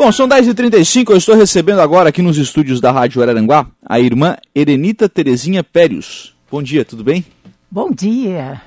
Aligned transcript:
Bom, 0.00 0.10
são 0.10 0.26
10h35, 0.26 1.10
eu 1.10 1.16
estou 1.18 1.36
recebendo 1.36 1.78
agora 1.82 2.08
aqui 2.08 2.22
nos 2.22 2.38
estúdios 2.38 2.80
da 2.80 2.90
Rádio 2.90 3.20
Araranguá 3.20 3.66
a 3.84 4.00
irmã 4.00 4.34
Erenita 4.54 5.10
Terezinha 5.10 5.62
Périos. 5.62 6.34
Bom 6.50 6.62
dia, 6.62 6.86
tudo 6.86 7.04
bem? 7.04 7.22
Bom 7.70 7.90
dia. 7.92 8.62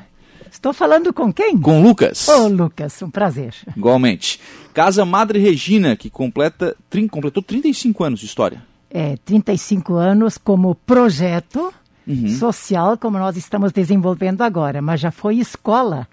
Estou 0.51 0.71
falando 0.73 1.11
com 1.11 1.33
quem? 1.33 1.57
Com 1.57 1.81
Lucas. 1.81 2.27
Ô, 2.27 2.47
Lucas, 2.47 3.01
um 3.01 3.09
prazer. 3.09 3.55
Igualmente. 3.75 4.39
Casa 4.75 5.04
Madre 5.05 5.39
Regina, 5.39 5.96
que 5.96 6.07
completa, 6.07 6.75
trin, 6.88 7.07
completou 7.07 7.41
35 7.41 8.04
anos 8.04 8.20
de 8.20 8.27
história. 8.27 8.63
É, 8.91 9.18
35 9.25 9.95
anos 9.95 10.38
como 10.38 10.75
projeto 10.75 11.73
uhum. 12.07 12.29
social, 12.29 12.95
como 12.95 13.18
nós 13.18 13.36
estamos 13.38 13.71
desenvolvendo 13.71 14.43
agora, 14.43 14.84
mas 14.84 15.00
já 15.00 15.09
foi 15.09 15.38
escola. 15.38 16.07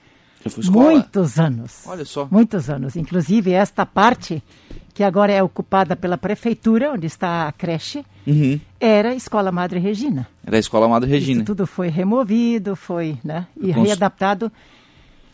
Muitos 0.70 1.38
anos. 1.38 1.82
Olha 1.86 2.04
só. 2.04 2.28
Muitos 2.30 2.70
anos. 2.70 2.96
Inclusive, 2.96 3.52
esta 3.52 3.84
parte, 3.84 4.42
que 4.94 5.04
agora 5.04 5.32
é 5.32 5.42
ocupada 5.42 5.94
pela 5.94 6.16
prefeitura, 6.16 6.92
onde 6.92 7.06
está 7.06 7.48
a 7.48 7.52
creche, 7.52 8.04
uhum. 8.26 8.58
era 8.78 9.10
a 9.10 9.14
Escola 9.14 9.52
Madre 9.52 9.78
Regina. 9.78 10.26
Era 10.46 10.56
a 10.56 10.60
Escola 10.60 10.88
Madre 10.88 11.10
Regina. 11.10 11.38
Isso 11.38 11.46
tudo 11.46 11.66
foi 11.66 11.88
removido, 11.88 12.74
foi, 12.74 13.18
né, 13.22 13.46
e 13.60 13.72
Cons... 13.72 13.86
readaptado. 13.86 14.50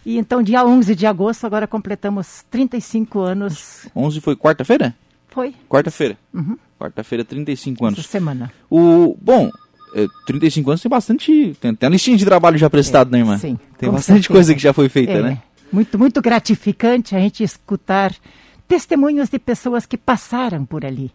E 0.05 0.19
então, 0.19 0.43
dia 0.43 0.65
11 0.65 0.95
de 0.95 1.07
agosto, 1.07 1.47
agora 1.47 1.67
completamos 1.67 2.45
35 2.51 3.21
anos. 3.21 3.89
11 3.95 4.21
foi 4.21 4.37
quarta-feira? 4.37 4.95
Foi. 5.29 5.55
Quarta-feira. 5.69 6.17
Uhum. 6.33 6.57
Quarta-feira, 6.79 7.25
35 7.25 7.85
anos. 7.85 7.99
Essa 7.99 8.09
semana. 8.09 8.53
O, 8.71 9.17
bom, 9.21 9.51
35 10.27 10.69
é, 10.69 10.73
anos 10.73 10.83
tem 10.83 10.91
bastante. 10.91 11.57
Tem, 11.61 11.75
tem 11.75 11.87
uma 11.87 11.93
listinha 11.93 12.17
de 12.17 12.25
trabalho 12.25 12.59
já 12.59 12.69
prestado, 12.69 13.09
é, 13.09 13.13
né, 13.13 13.19
irmã? 13.19 13.39
Sim. 13.39 13.59
Tem 13.79 13.91
bastante 13.91 14.23
certeza. 14.23 14.33
coisa 14.33 14.55
que 14.55 14.63
já 14.63 14.73
foi 14.73 14.89
feita, 14.89 15.13
é, 15.13 15.23
né? 15.23 15.43
Muito, 15.73 15.99
muito 15.99 16.21
gratificante 16.21 17.17
a 17.17 17.21
gente 17.21 17.43
escutar 17.43 18.15
testemunhos 18.69 19.29
de 19.29 19.39
pessoas 19.39 19.87
que 19.87 19.97
passaram 19.97 20.65
por 20.65 20.85
ali. 20.85 21.11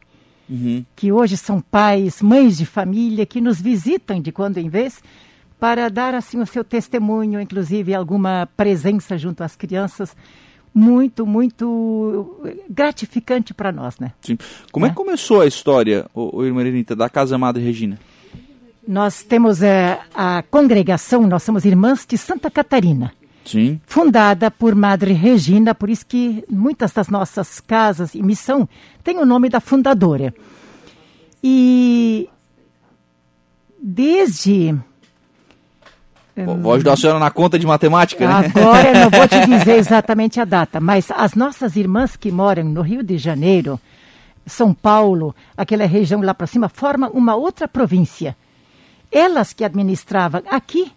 Uhum. 0.50 0.84
Que 0.96 1.12
hoje 1.12 1.38
são 1.38 1.62
pais, 1.62 2.22
mães 2.22 2.58
de 2.58 2.66
família, 2.66 3.26
que 3.26 3.40
nos 3.40 3.62
visitam 3.62 4.20
de 4.20 4.32
quando 4.32 4.58
em 4.58 4.68
vez 4.68 5.02
para 5.60 5.90
dar 5.90 6.16
assim 6.16 6.42
o 6.42 6.46
seu 6.46 6.64
testemunho, 6.64 7.40
inclusive 7.40 7.94
alguma 7.94 8.50
presença 8.58 9.18
junto 9.18 9.44
às 9.44 9.56
crianças 9.56 10.16
muito, 10.74 11.26
muito 11.26 12.50
gratificante 12.70 13.54
para 13.54 13.72
nós, 13.72 14.00
né? 14.00 14.12
Sim. 14.22 14.38
Como 14.72 14.86
é. 14.86 14.90
é 14.90 14.92
que 14.92 14.96
começou 14.96 15.42
a 15.42 15.46
história, 15.46 16.06
o, 16.14 16.38
o 16.38 16.46
irmã 16.46 16.64
Renita, 16.64 16.96
da 16.96 17.10
Casa 17.10 17.38
Madre 17.38 17.64
Regina? 17.64 18.00
Nós 18.88 19.24
temos 19.24 19.62
é, 19.62 20.00
a 20.14 20.44
congregação, 20.50 21.28
nós 21.28 21.44
somos 21.44 21.66
irmãs 21.66 22.06
de 22.08 22.18
Santa 22.18 22.50
Catarina. 22.50 23.14
Sim. 23.46 23.80
Fundada 23.86 24.52
por 24.52 24.76
Madre 24.76 25.14
Regina, 25.14 25.74
por 25.74 25.90
isso 25.90 26.06
que 26.06 26.44
muitas 26.50 26.92
das 26.92 27.08
nossas 27.08 27.60
casas 27.60 28.14
e 28.16 28.22
missão 28.22 28.68
têm 29.04 29.18
o 29.18 29.26
nome 29.26 29.50
da 29.50 29.60
fundadora. 29.60 30.34
E 31.44 32.30
desde 33.82 34.76
Vou 36.34 36.74
ajudar 36.74 36.94
a 36.94 36.98
senhora 36.98 37.20
na 37.20 37.30
conta 37.30 37.60
de 37.60 37.68
matemática, 37.68 38.26
né? 38.26 38.52
Agora 38.56 38.88
eu 38.88 38.94
não 39.02 39.10
vou 39.10 39.28
te 39.28 39.40
dizer 39.46 39.78
exatamente 39.78 40.40
a 40.40 40.46
data, 40.46 40.80
mas 40.80 41.12
as 41.12 41.36
nossas 41.36 41.76
irmãs 41.76 42.16
que 42.16 42.32
moram 42.32 42.64
no 42.64 42.82
Rio 42.82 43.04
de 43.04 43.18
Janeiro, 43.18 43.80
São 44.46 44.74
Paulo, 44.74 45.36
aquela 45.58 45.86
região 45.86 46.22
lá 46.22 46.34
para 46.34 46.48
cima, 46.48 46.70
formam 46.70 47.12
uma 47.12 47.36
outra 47.36 47.68
província. 47.68 48.36
Elas 49.12 49.54
que 49.54 49.64
administravam 49.64 50.42
aqui, 50.50 50.92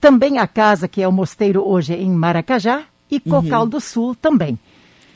também 0.00 0.38
a 0.38 0.46
casa 0.46 0.86
que 0.86 1.02
é 1.02 1.08
o 1.08 1.12
mosteiro 1.12 1.66
hoje 1.66 1.94
em 1.94 2.10
Maracajá 2.10 2.84
e 3.10 3.18
Cocal 3.18 3.62
uhum. 3.62 3.68
do 3.68 3.80
Sul 3.80 4.14
também. 4.14 4.58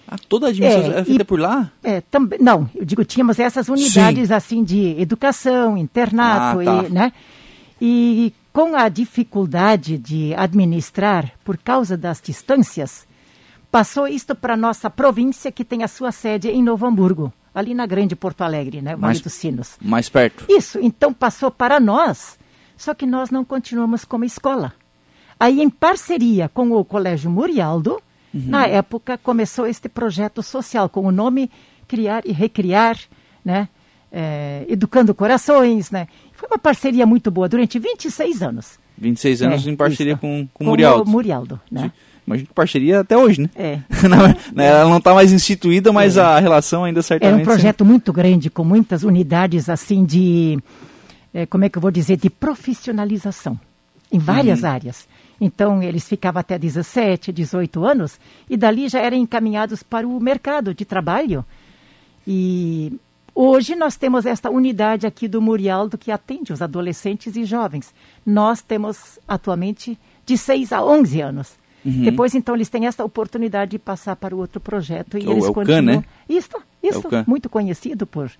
Ah, 0.06 0.16
toda 0.28 0.46
a 0.46 0.48
administração 0.48 0.92
é, 0.92 1.00
é 1.00 1.04
feita 1.04 1.22
e, 1.22 1.24
por 1.24 1.38
lá? 1.38 1.70
É, 1.84 2.00
também, 2.00 2.38
não, 2.40 2.68
eu 2.74 2.84
digo, 2.84 3.04
tínhamos 3.04 3.38
essas 3.38 3.68
unidades 3.68 4.28
Sim. 4.28 4.34
assim 4.34 4.64
de 4.64 5.00
educação, 5.00 5.78
internato, 5.78 6.60
ah, 6.60 6.64
tá. 6.64 6.84
e, 6.84 6.90
né? 6.90 7.12
E 7.80 8.34
com 8.52 8.74
a 8.74 8.88
dificuldade 8.88 9.96
de 9.96 10.34
administrar 10.34 11.32
por 11.44 11.56
causa 11.56 11.96
das 11.96 12.20
distâncias, 12.20 13.06
passou 13.70 14.08
isto 14.08 14.34
para 14.34 14.56
nossa 14.56 14.90
província, 14.90 15.52
que 15.52 15.64
tem 15.64 15.84
a 15.84 15.88
sua 15.88 16.10
sede 16.10 16.48
em 16.48 16.62
Novo 16.62 16.86
Hamburgo, 16.86 17.32
ali 17.54 17.74
na 17.74 17.86
Grande 17.86 18.14
Porto 18.16 18.42
Alegre, 18.42 18.80
né? 18.80 18.92
Vale 18.92 19.00
mais, 19.00 19.20
dos 19.20 19.32
Sinos. 19.32 19.76
Mais 19.80 20.08
perto. 20.08 20.44
Isso, 20.48 20.78
então 20.80 21.12
passou 21.12 21.50
para 21.50 21.80
nós, 21.80 22.38
só 22.76 22.94
que 22.94 23.06
nós 23.06 23.30
não 23.30 23.44
continuamos 23.44 24.04
como 24.04 24.24
escola. 24.24 24.72
Aí, 25.38 25.60
em 25.60 25.70
parceria 25.70 26.48
com 26.48 26.70
o 26.72 26.84
Colégio 26.84 27.30
Murialdo, 27.30 28.00
uhum. 28.32 28.42
na 28.46 28.66
época 28.66 29.18
começou 29.18 29.66
este 29.66 29.88
projeto 29.88 30.42
social 30.42 30.88
com 30.88 31.06
o 31.06 31.10
nome 31.10 31.50
Criar 31.88 32.22
e 32.26 32.32
Recriar, 32.32 32.98
né? 33.44 33.68
É, 34.12 34.66
educando 34.68 35.14
corações, 35.14 35.90
né? 35.90 36.08
Foi 36.32 36.48
uma 36.48 36.58
parceria 36.58 37.06
muito 37.06 37.30
boa 37.30 37.48
durante 37.48 37.78
26 37.78 38.42
anos. 38.42 38.78
26 38.98 39.42
anos 39.42 39.66
é, 39.66 39.70
em 39.70 39.76
parceria 39.76 40.12
isso. 40.14 40.20
com, 40.20 40.46
com, 40.46 40.48
com 40.52 40.64
Murialdo. 40.64 41.04
Com 41.04 41.10
Murialdo, 41.10 41.60
né? 41.70 41.80
Imagino 41.80 42.09
que 42.38 42.54
parceria 42.54 43.00
até 43.00 43.16
hoje, 43.16 43.42
né? 43.42 43.50
É. 43.54 43.78
Né, 44.52 44.66
ela 44.66 44.88
não 44.88 44.98
está 44.98 45.14
mais 45.14 45.32
instituída, 45.32 45.92
mas 45.92 46.16
é. 46.16 46.20
a 46.20 46.38
relação 46.38 46.84
ainda 46.84 47.02
certamente... 47.02 47.38
É 47.38 47.42
um 47.42 47.44
projeto 47.44 47.84
muito 47.84 48.12
grande, 48.12 48.50
com 48.50 48.64
muitas 48.64 49.02
unidades, 49.02 49.68
assim, 49.68 50.04
de... 50.04 50.58
É, 51.32 51.46
como 51.46 51.64
é 51.64 51.68
que 51.68 51.78
eu 51.78 51.82
vou 51.82 51.90
dizer? 51.90 52.16
De 52.16 52.28
profissionalização, 52.28 53.58
em 54.10 54.18
várias 54.18 54.62
uhum. 54.62 54.68
áreas. 54.68 55.08
Então, 55.40 55.82
eles 55.82 56.08
ficavam 56.08 56.40
até 56.40 56.58
17, 56.58 57.32
18 57.32 57.84
anos, 57.84 58.18
e 58.48 58.56
dali 58.56 58.88
já 58.88 59.00
eram 59.00 59.16
encaminhados 59.16 59.82
para 59.82 60.06
o 60.06 60.20
mercado 60.20 60.74
de 60.74 60.84
trabalho. 60.84 61.44
E 62.26 62.92
Hoje 63.34 63.74
nós 63.74 63.96
temos 63.96 64.26
esta 64.26 64.50
unidade 64.50 65.06
aqui 65.06 65.28
do 65.28 65.40
Murialdo 65.40 65.96
que 65.96 66.10
atende 66.10 66.52
os 66.52 66.60
adolescentes 66.60 67.36
e 67.36 67.44
jovens. 67.44 67.94
Nós 68.26 68.60
temos 68.60 69.18
atualmente 69.26 69.98
de 70.26 70.36
6 70.36 70.72
a 70.72 70.84
11 70.84 71.20
anos. 71.20 71.59
Uhum. 71.84 72.02
Depois, 72.02 72.34
então, 72.34 72.54
eles 72.54 72.68
têm 72.68 72.86
essa 72.86 73.04
oportunidade 73.04 73.72
de 73.72 73.78
passar 73.78 74.16
para 74.16 74.34
o 74.34 74.38
outro 74.38 74.60
projeto 74.60 75.16
e 75.16 75.26
é 75.26 75.30
eles 75.30 75.44
é 75.44 75.48
o 75.48 75.52
continuam. 75.52 75.84
Can, 75.84 75.96
né? 75.98 76.04
Isso, 76.28 76.48
isso, 76.82 77.08
é 77.14 77.24
muito 77.26 77.48
conhecido 77.48 78.06
por 78.06 78.30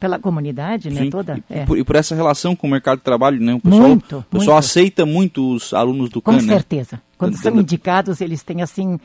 pela 0.00 0.18
comunidade, 0.18 0.88
né, 0.88 0.96
Sim. 0.96 1.04
né, 1.04 1.10
toda. 1.10 1.44
E, 1.50 1.54
é. 1.54 1.66
por, 1.66 1.78
e, 1.78 1.84
por, 1.84 1.94
essa 1.94 2.14
relação 2.14 2.56
com 2.56 2.66
o 2.66 2.70
mercado 2.70 2.98
de 2.98 3.04
trabalho, 3.04 3.38
né, 3.38 3.52
o 3.52 3.60
pessoal, 3.60 3.88
muito, 3.88 4.16
o 4.16 4.22
pessoal 4.22 4.56
muito. 4.56 4.64
aceita 4.64 5.04
muito 5.04 5.54
os 5.54 5.74
alunos 5.74 6.08
do 6.08 6.22
com 6.22 6.32
CAN, 6.32 6.38
Com 6.38 6.46
né? 6.46 6.54
certeza. 6.54 7.02
Quando 7.18 7.36
são 7.36 7.54
indicados, 7.60 8.22
eles 8.22 8.42
têm 8.42 8.62
assim 8.62 8.98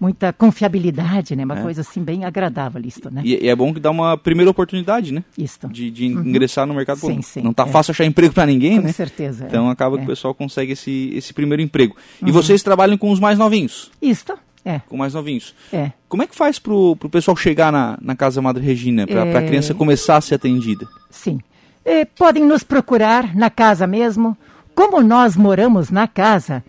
muita 0.00 0.32
confiabilidade, 0.32 1.34
né? 1.36 1.44
Uma 1.44 1.58
é. 1.58 1.62
coisa 1.62 1.80
assim 1.80 2.02
bem 2.02 2.24
agradável 2.24 2.82
isto, 2.84 3.12
né? 3.12 3.22
E, 3.24 3.44
e, 3.44 3.48
é 3.48 3.56
bom 3.56 3.72
que 3.72 3.80
dá 3.80 3.90
uma 3.90 4.16
primeira 4.16 4.50
oportunidade, 4.50 5.12
né? 5.12 5.24
Isto. 5.36 5.68
De, 5.68 5.90
de 5.90 6.14
uhum. 6.14 6.22
ingressar 6.22 6.66
no 6.66 6.74
mercado. 6.74 6.98
Sim, 6.98 7.22
sim, 7.22 7.42
não 7.42 7.52
tá 7.52 7.64
é. 7.64 7.68
fácil 7.68 7.92
achar 7.92 8.04
emprego 8.04 8.34
para 8.34 8.46
ninguém, 8.46 8.76
com 8.76 8.82
né? 8.82 8.88
Com 8.88 8.94
certeza. 8.94 9.46
Então 9.46 9.68
acaba 9.68 9.96
que 9.96 10.02
o 10.02 10.06
é. 10.06 10.08
pessoal 10.08 10.34
consegue 10.34 10.72
esse, 10.72 11.12
esse 11.14 11.32
primeiro 11.32 11.62
emprego. 11.62 11.96
Uhum. 12.20 12.28
E 12.28 12.32
vocês 12.32 12.62
trabalham 12.62 12.96
com 12.98 13.10
os 13.10 13.20
mais 13.20 13.38
novinhos? 13.38 13.90
Isto. 14.00 14.38
É. 14.64 14.78
Com 14.80 14.96
mais 14.96 15.12
novinhos. 15.12 15.54
É. 15.72 15.92
Como 16.08 16.22
é 16.22 16.26
que 16.26 16.34
faz 16.34 16.58
pro, 16.58 16.96
pro 16.96 17.10
pessoal 17.10 17.36
chegar 17.36 17.70
na, 17.70 17.98
na 18.00 18.16
Casa 18.16 18.40
Madre 18.40 18.64
Regina, 18.64 19.06
para 19.06 19.26
é... 19.26 19.36
a 19.36 19.42
criança 19.42 19.74
começar 19.74 20.16
a 20.16 20.20
ser 20.20 20.36
atendida? 20.36 20.88
Sim. 21.10 21.38
É, 21.84 22.04
podem 22.06 22.44
nos 22.44 22.62
procurar 22.62 23.36
na 23.36 23.50
casa 23.50 23.86
mesmo. 23.86 24.36
Como 24.74 25.02
nós 25.02 25.36
moramos 25.36 25.90
na 25.90 26.08
casa, 26.08 26.64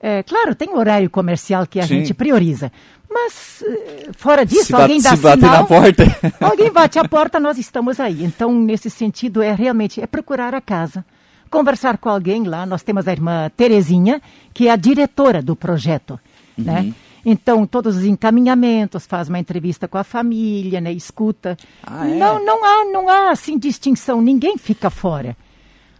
é, 0.00 0.22
claro, 0.22 0.54
tem 0.54 0.74
horário 0.74 1.10
comercial 1.10 1.66
que 1.66 1.78
a 1.78 1.82
Sim. 1.82 1.98
gente 1.98 2.14
prioriza. 2.14 2.72
Mas, 3.12 3.62
eh, 3.66 4.10
fora 4.16 4.46
disso, 4.46 4.66
se 4.66 4.74
alguém 4.74 5.02
dá 5.02 5.16
se 5.16 5.22
bater 5.22 5.40
sinal, 5.40 5.62
na 5.62 5.64
porta. 5.64 6.04
alguém 6.40 6.72
bate 6.72 6.98
a 6.98 7.06
porta, 7.06 7.40
nós 7.40 7.58
estamos 7.58 7.98
aí. 7.98 8.24
Então, 8.24 8.54
nesse 8.54 8.88
sentido, 8.88 9.42
é 9.42 9.52
realmente 9.52 10.00
é 10.00 10.06
procurar 10.06 10.54
a 10.54 10.60
casa, 10.60 11.04
conversar 11.50 11.98
com 11.98 12.08
alguém 12.08 12.44
lá. 12.44 12.64
Nós 12.64 12.82
temos 12.82 13.08
a 13.08 13.12
irmã 13.12 13.50
Terezinha, 13.56 14.22
que 14.54 14.68
é 14.68 14.70
a 14.70 14.76
diretora 14.76 15.42
do 15.42 15.56
projeto, 15.56 16.20
uhum. 16.56 16.64
né? 16.64 16.94
Então, 17.26 17.66
todos 17.66 17.96
os 17.96 18.04
encaminhamentos, 18.04 19.06
faz 19.06 19.28
uma 19.28 19.38
entrevista 19.38 19.86
com 19.86 19.98
a 19.98 20.04
família, 20.04 20.80
né? 20.80 20.92
Escuta. 20.92 21.58
Ah, 21.86 22.08
é? 22.08 22.14
Não, 22.14 22.42
não 22.42 22.64
há, 22.64 22.84
não 22.92 23.08
há 23.08 23.30
assim 23.30 23.58
distinção. 23.58 24.22
Ninguém 24.22 24.56
fica 24.56 24.88
fora. 24.88 25.36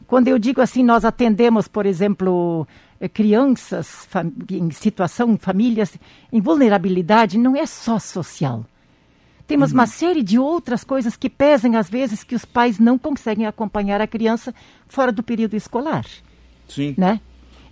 Quando 0.07 0.29
eu 0.29 0.39
digo 0.39 0.61
assim, 0.61 0.83
nós 0.83 1.05
atendemos, 1.05 1.69
por 1.69 1.87
exemplo, 1.87 2.67
crianças 3.09 4.09
em 4.51 4.71
situação, 4.71 5.39
famílias 5.39 5.95
em 6.33 6.41
vulnerabilidade, 6.41 7.39
não 7.39 7.57
é 7.57 7.65
só 7.67 7.99
social. 7.99 8.65
Temos 9.47 9.71
uhum. 9.71 9.79
uma 9.79 9.87
série 9.87 10.23
de 10.23 10.39
outras 10.39 10.85
coisas 10.85 11.17
que 11.17 11.29
pesam, 11.29 11.77
às 11.77 11.91
vezes, 11.91 12.23
que 12.23 12.35
os 12.35 12.45
pais 12.45 12.79
não 12.79 12.97
conseguem 12.97 13.47
acompanhar 13.47 14.01
a 14.01 14.07
criança 14.07 14.55
fora 14.87 15.11
do 15.11 15.23
período 15.23 15.57
escolar. 15.57 16.05
Sim. 16.69 16.95
Né? 16.97 17.21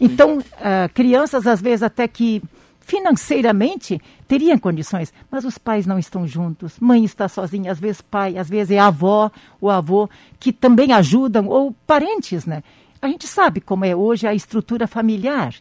Então, 0.01 0.39
uh, 0.39 0.93
crianças, 0.93 1.47
às 1.47 1.61
vezes, 1.61 1.83
até 1.83 2.09
que 2.09 2.43
financeiramente 2.81 4.01
teriam 4.27 4.59
condições, 4.59 5.13
mas 5.31 5.45
os 5.45 5.59
pais 5.59 5.87
não 5.87 5.99
estão 5.99 6.27
juntos, 6.27 6.81
mãe 6.81 7.05
está 7.05 7.29
sozinha, 7.29 7.71
às 7.71 7.79
vezes 7.79 8.01
pai, 8.01 8.39
às 8.39 8.49
vezes 8.49 8.71
é 8.71 8.79
avó, 8.79 9.31
o 9.61 9.69
avô, 9.69 10.09
que 10.41 10.53
também 10.53 10.93
ajudam, 10.93 11.47
ou 11.47 11.75
parentes, 11.87 12.47
né? 12.47 12.63
A 13.01 13.09
gente 13.09 13.27
sabe 13.27 13.61
como 13.61 13.85
é 13.85 13.95
hoje 13.95 14.27
a 14.27 14.35
estrutura 14.35 14.87
familiar. 14.87 15.55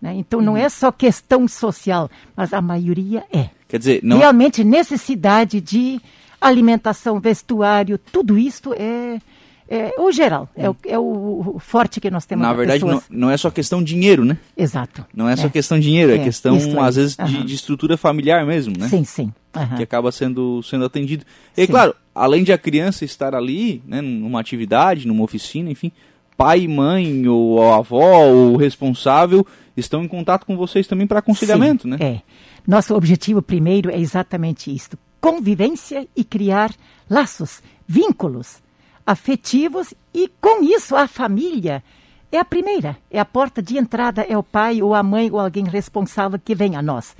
Né? 0.00 0.14
Então 0.14 0.40
não 0.40 0.56
é 0.56 0.68
só 0.68 0.90
questão 0.90 1.46
social, 1.46 2.10
mas 2.36 2.52
a 2.52 2.60
maioria 2.60 3.24
é. 3.32 3.50
Quer 3.68 3.78
dizer, 3.78 4.00
não... 4.02 4.18
realmente 4.18 4.64
necessidade 4.64 5.60
de 5.60 6.00
alimentação, 6.40 7.20
vestuário, 7.20 7.96
tudo 7.96 8.36
isso 8.36 8.74
é, 8.74 9.20
é 9.68 9.94
o 9.96 10.10
geral, 10.10 10.48
é, 10.56 10.68
o, 10.68 10.76
é 10.84 10.98
o 10.98 11.56
forte 11.60 12.00
que 12.00 12.10
nós 12.10 12.26
temos. 12.26 12.44
Na 12.44 12.52
verdade, 12.52 12.84
não, 12.84 13.00
não, 13.08 13.30
é 13.30 13.36
só 13.36 13.48
questão 13.48 13.78
de 13.82 13.94
dinheiro, 13.94 14.24
né? 14.24 14.36
Exato. 14.56 15.06
Não 15.14 15.28
é 15.28 15.36
só 15.36 15.46
é. 15.46 15.50
questão 15.50 15.78
de 15.78 15.84
dinheiro, 15.84 16.10
é, 16.10 16.16
é 16.16 16.18
questão, 16.18 16.56
às 16.82 16.96
vezes, 16.96 17.16
uhum. 17.16 17.26
de, 17.26 17.44
de, 17.44 17.54
estrutura 17.54 17.96
familiar 17.96 18.44
mesmo, 18.44 18.74
né? 18.76 18.88
Sim, 18.88 19.04
sim. 19.04 19.32
Uhum. 19.54 19.76
Que 19.76 19.84
acaba 19.84 20.10
sendo, 20.10 20.62
sendo 20.64 20.84
atendido. 20.84 21.24
E, 21.56 21.64
sim. 21.64 21.70
claro, 21.70 21.94
além 22.12 22.42
de 22.42 22.52
a 22.52 22.58
criança 22.58 23.04
estar 23.04 23.36
ali, 23.36 23.82
né, 23.86 24.00
numa 24.00 24.40
atividade, 24.40 25.06
numa 25.06 25.22
oficina, 25.22 25.70
enfim, 25.70 25.92
pai, 26.36 26.66
mãe, 26.66 27.26
ou 27.28 27.62
a 27.62 27.76
avó, 27.76 28.24
ou 28.26 28.54
o 28.54 28.56
responsável 28.56 29.46
estão 29.76 30.02
em 30.04 30.08
contato 30.08 30.44
com 30.44 30.56
vocês 30.56 30.86
também 30.86 31.06
para 31.06 31.20
aconselhamento, 31.20 31.84
Sim, 31.84 31.90
né? 31.90 31.96
É. 32.00 32.20
Nosso 32.66 32.94
objetivo 32.94 33.42
primeiro 33.42 33.90
é 33.90 33.98
exatamente 33.98 34.74
isto: 34.74 34.98
convivência 35.20 36.06
e 36.16 36.24
criar 36.24 36.72
laços, 37.08 37.62
vínculos 37.86 38.62
afetivos 39.06 39.92
e 40.14 40.30
com 40.40 40.62
isso 40.62 40.94
a 40.96 41.06
família 41.06 41.82
é 42.30 42.38
a 42.38 42.44
primeira, 42.44 42.96
é 43.10 43.18
a 43.20 43.24
porta 43.24 43.62
de 43.62 43.76
entrada, 43.76 44.22
é 44.22 44.36
o 44.38 44.42
pai 44.42 44.80
ou 44.80 44.94
a 44.94 45.02
mãe 45.02 45.30
ou 45.30 45.38
alguém 45.38 45.64
responsável 45.64 46.38
que 46.42 46.54
vem 46.54 46.76
a 46.76 46.82
nós. 46.82 47.14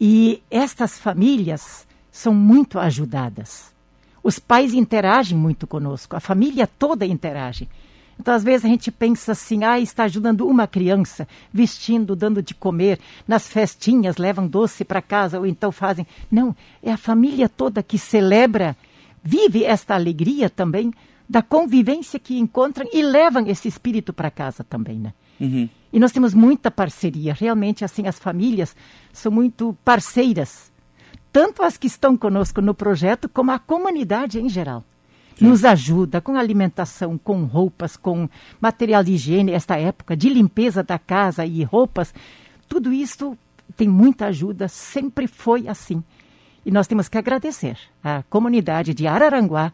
E 0.00 0.40
estas 0.48 0.98
famílias 0.98 1.86
são 2.10 2.32
muito 2.32 2.78
ajudadas. 2.78 3.72
Os 4.22 4.38
pais 4.38 4.74
interagem 4.74 5.36
muito 5.36 5.66
conosco, 5.66 6.14
a 6.14 6.20
família 6.20 6.68
toda 6.68 7.04
interage. 7.04 7.68
Então, 8.18 8.34
às 8.34 8.44
vezes, 8.44 8.64
a 8.64 8.68
gente 8.68 8.90
pensa 8.90 9.32
assim, 9.32 9.64
ah, 9.64 9.80
está 9.80 10.04
ajudando 10.04 10.46
uma 10.46 10.66
criança, 10.66 11.26
vestindo, 11.52 12.14
dando 12.14 12.42
de 12.42 12.54
comer, 12.54 13.00
nas 13.26 13.48
festinhas, 13.48 14.16
levam 14.16 14.46
doce 14.46 14.84
para 14.84 15.02
casa, 15.02 15.38
ou 15.38 15.46
então 15.46 15.72
fazem. 15.72 16.06
Não, 16.30 16.54
é 16.82 16.92
a 16.92 16.96
família 16.96 17.48
toda 17.48 17.82
que 17.82 17.98
celebra, 17.98 18.76
vive 19.22 19.64
esta 19.64 19.94
alegria 19.94 20.48
também 20.48 20.92
da 21.28 21.42
convivência 21.42 22.18
que 22.18 22.38
encontram 22.38 22.86
e 22.92 23.02
levam 23.02 23.46
esse 23.46 23.66
espírito 23.66 24.12
para 24.12 24.30
casa 24.30 24.62
também, 24.62 24.98
né? 24.98 25.12
Uhum. 25.40 25.68
E 25.92 25.98
nós 25.98 26.12
temos 26.12 26.34
muita 26.34 26.70
parceria. 26.70 27.34
Realmente, 27.34 27.84
assim, 27.84 28.06
as 28.06 28.18
famílias 28.18 28.76
são 29.12 29.32
muito 29.32 29.76
parceiras. 29.84 30.70
Tanto 31.32 31.62
as 31.62 31.76
que 31.76 31.86
estão 31.86 32.16
conosco 32.16 32.60
no 32.60 32.74
projeto, 32.74 33.28
como 33.28 33.50
a 33.50 33.58
comunidade 33.58 34.38
em 34.38 34.48
geral 34.48 34.84
nos 35.42 35.64
ajuda 35.64 36.20
com 36.20 36.36
alimentação, 36.36 37.18
com 37.18 37.44
roupas, 37.44 37.96
com 37.96 38.28
material 38.60 39.02
de 39.02 39.12
higiene, 39.12 39.52
esta 39.52 39.76
época 39.76 40.16
de 40.16 40.28
limpeza 40.28 40.82
da 40.82 40.98
casa 40.98 41.44
e 41.44 41.62
roupas. 41.62 42.14
Tudo 42.68 42.92
isso 42.92 43.36
tem 43.76 43.88
muita 43.88 44.26
ajuda, 44.26 44.68
sempre 44.68 45.26
foi 45.26 45.68
assim. 45.68 46.02
E 46.64 46.70
nós 46.70 46.86
temos 46.86 47.08
que 47.08 47.18
agradecer 47.18 47.76
a 48.02 48.22
comunidade 48.30 48.94
de 48.94 49.06
Araranguá, 49.06 49.72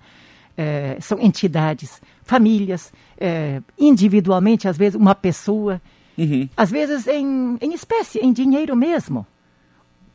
eh, 0.56 0.97
são 1.00 1.20
entidades, 1.20 2.00
famílias, 2.23 2.93
eh, 3.19 3.61
individualmente, 3.79 4.67
às 4.67 4.76
vezes 4.76 4.94
uma 4.94 5.15
pessoa, 5.15 5.81
uhum. 6.17 6.49
às 6.56 6.70
vezes 6.70 7.06
em, 7.06 7.59
em 7.61 7.75
espécie, 7.75 8.19
em 8.19 8.32
dinheiro 8.32 8.75
mesmo. 8.75 9.26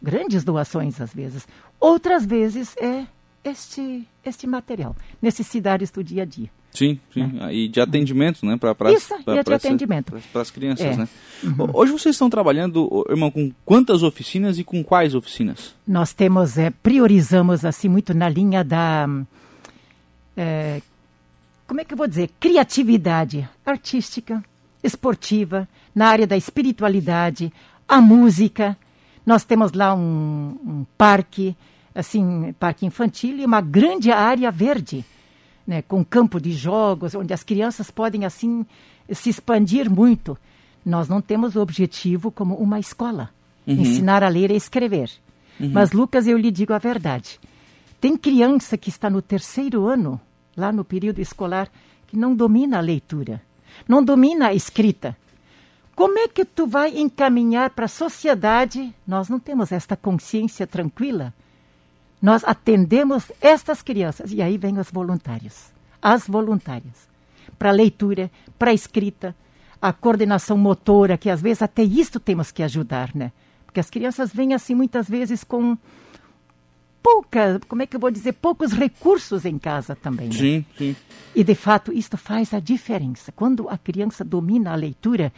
Grandes 0.01 0.43
doações, 0.43 0.99
às 0.99 1.13
vezes. 1.13 1.47
Outras 1.79 2.25
vezes 2.25 2.75
é 2.77 3.05
este, 3.43 4.07
este 4.25 4.47
material, 4.47 4.95
necessidades 5.21 5.91
do 5.91 6.03
dia 6.03 6.23
a 6.23 6.25
dia. 6.25 6.49
Sim, 6.71 6.99
sim. 7.13 7.27
Né? 7.27 7.53
E 7.53 7.67
de 7.67 7.79
atendimento, 7.79 8.43
né? 8.45 8.57
Para 8.57 8.91
Isso, 8.91 9.13
pra, 9.23 9.35
e 9.35 9.43
de 9.43 9.53
atendimento. 9.53 10.13
Para 10.31 10.41
as 10.41 10.49
crianças, 10.49 10.85
é. 10.85 10.97
né? 10.97 11.07
Uhum. 11.43 11.69
Hoje 11.71 11.91
vocês 11.91 12.15
estão 12.15 12.29
trabalhando, 12.29 13.05
irmão, 13.09 13.29
com 13.29 13.51
quantas 13.63 14.01
oficinas 14.01 14.57
e 14.57 14.63
com 14.63 14.83
quais 14.83 15.13
oficinas? 15.13 15.75
Nós 15.87 16.13
temos, 16.13 16.57
é, 16.57 16.71
priorizamos 16.71 17.63
assim 17.63 17.87
muito 17.87 18.13
na 18.15 18.27
linha 18.27 18.63
da, 18.63 19.07
é, 20.35 20.81
como 21.67 21.81
é 21.81 21.85
que 21.85 21.93
eu 21.93 21.97
vou 21.97 22.07
dizer, 22.07 22.29
criatividade 22.39 23.47
artística, 23.65 24.43
esportiva, 24.83 25.67
na 25.93 26.07
área 26.07 26.27
da 26.27 26.35
espiritualidade, 26.35 27.53
a 27.87 28.01
música. 28.01 28.77
Nós 29.25 29.43
temos 29.43 29.71
lá 29.73 29.93
um, 29.95 30.57
um 30.65 30.85
parque 30.97 31.55
assim, 31.93 32.53
parque 32.59 32.85
infantil 32.85 33.37
e 33.37 33.45
uma 33.45 33.61
grande 33.61 34.11
área 34.11 34.49
verde, 34.49 35.05
né, 35.65 35.81
com 35.81 36.03
campo 36.03 36.39
de 36.39 36.51
jogos, 36.51 37.15
onde 37.15 37.33
as 37.33 37.43
crianças 37.43 37.91
podem, 37.91 38.25
assim, 38.25 38.65
se 39.09 39.29
expandir 39.29 39.89
muito. 39.89 40.37
Nós 40.85 41.07
não 41.07 41.21
temos 41.21 41.55
o 41.55 41.61
objetivo 41.61 42.31
como 42.31 42.55
uma 42.55 42.79
escola, 42.79 43.29
uhum. 43.65 43.75
ensinar 43.75 44.23
a 44.23 44.27
ler 44.27 44.51
e 44.51 44.55
escrever. 44.55 45.09
Uhum. 45.59 45.71
Mas, 45.71 45.91
Lucas, 45.91 46.27
eu 46.27 46.37
lhe 46.37 46.51
digo 46.51 46.73
a 46.73 46.79
verdade. 46.79 47.39
Tem 48.01 48.17
criança 48.17 48.77
que 48.77 48.89
está 48.89 49.09
no 49.09 49.21
terceiro 49.21 49.87
ano, 49.87 50.19
lá 50.57 50.71
no 50.71 50.83
período 50.83 51.19
escolar, 51.19 51.69
que 52.07 52.17
não 52.17 52.35
domina 52.35 52.77
a 52.77 52.81
leitura, 52.81 53.41
não 53.87 54.03
domina 54.03 54.47
a 54.47 54.53
escrita. 54.53 55.15
Como 55.95 56.17
é 56.17 56.27
que 56.27 56.43
tu 56.43 56.65
vai 56.65 56.97
encaminhar 56.97 57.69
para 57.69 57.85
a 57.85 57.87
sociedade? 57.87 58.93
Nós 59.07 59.29
não 59.29 59.39
temos 59.39 59.71
esta 59.71 59.95
consciência 59.95 60.65
tranquila 60.65 61.33
nós 62.23 62.41
atendemos 62.45 63.29
estas 63.41 63.81
crianças. 63.81 64.31
E 64.31 64.41
aí 64.41 64.57
vem 64.57 64.79
os 64.79 64.89
voluntários, 64.89 65.73
as 66.01 66.25
voluntárias, 66.25 67.09
para 67.59 67.69
leitura, 67.69 68.31
para 68.57 68.73
escrita, 68.73 69.35
a 69.81 69.91
coordenação 69.91 70.57
motora, 70.57 71.17
que 71.17 71.29
às 71.29 71.41
vezes 71.41 71.61
até 71.61 71.83
isto 71.83 72.21
temos 72.21 72.49
que 72.49 72.63
ajudar, 72.63 73.13
né? 73.13 73.33
Porque 73.65 73.81
as 73.81 73.89
crianças 73.89 74.31
vêm 74.33 74.53
assim 74.53 74.73
muitas 74.73 75.09
vezes 75.09 75.43
com 75.43 75.77
pouca, 77.01 77.59
como 77.67 77.81
é 77.81 77.85
que 77.85 77.97
eu 77.97 77.99
vou 77.99 78.09
dizer, 78.09 78.31
poucos 78.31 78.71
recursos 78.71 79.43
em 79.43 79.59
casa 79.59 79.93
também. 79.93 80.27
Né? 80.29 80.33
Sim, 80.33 80.65
sim. 80.77 80.95
E 81.35 81.43
de 81.43 81.55
fato 81.55 81.91
isto 81.91 82.15
faz 82.15 82.53
a 82.53 82.61
diferença. 82.61 83.33
Quando 83.33 83.67
a 83.67 83.77
criança 83.77 84.23
domina 84.23 84.71
a 84.71 84.75
leitura, 84.75 85.33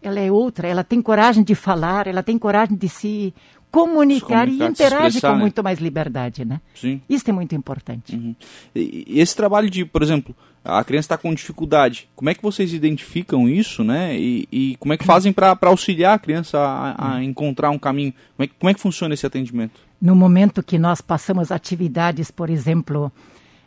ela 0.00 0.18
é 0.18 0.32
outra, 0.32 0.66
ela 0.66 0.82
tem 0.82 1.02
coragem 1.02 1.44
de 1.44 1.54
falar, 1.54 2.06
ela 2.06 2.22
tem 2.22 2.38
coragem 2.38 2.74
de 2.74 2.88
se 2.88 3.34
comunicar, 3.72 4.46
e 4.46 4.62
interage 4.62 5.18
com 5.18 5.28
né? 5.28 5.34
muito 5.34 5.64
mais 5.64 5.80
liberdade, 5.80 6.44
né? 6.44 6.60
Sim. 6.74 7.00
Isso 7.08 7.28
é 7.30 7.32
muito 7.32 7.54
importante. 7.54 8.14
Uhum. 8.14 8.36
E, 8.76 9.04
esse 9.08 9.34
trabalho 9.34 9.70
de, 9.70 9.82
por 9.86 10.02
exemplo, 10.02 10.36
a 10.62 10.84
criança 10.84 11.06
está 11.06 11.16
com 11.18 11.32
dificuldade, 11.32 12.06
como 12.14 12.28
é 12.28 12.34
que 12.34 12.42
vocês 12.42 12.74
identificam 12.74 13.48
isso, 13.48 13.82
né? 13.82 14.14
E, 14.14 14.46
e 14.52 14.76
como 14.76 14.92
é 14.92 14.98
que 14.98 15.06
fazem 15.06 15.32
para 15.32 15.56
auxiliar 15.62 16.14
a 16.14 16.18
criança 16.18 16.58
a, 16.58 17.12
a, 17.12 17.14
uhum. 17.14 17.22
encontrar 17.22 17.70
um 17.70 17.78
caminho? 17.78 18.12
Como 18.36 18.44
é, 18.44 18.50
como 18.58 18.70
é 18.70 18.74
que 18.74 18.80
funciona 18.80 19.14
esse 19.14 19.24
atendimento? 19.24 19.80
No 20.00 20.14
momento 20.14 20.62
que 20.62 20.78
nós 20.78 21.00
passamos 21.00 21.50
atividades, 21.50 22.30
por 22.30 22.50
exemplo, 22.50 23.10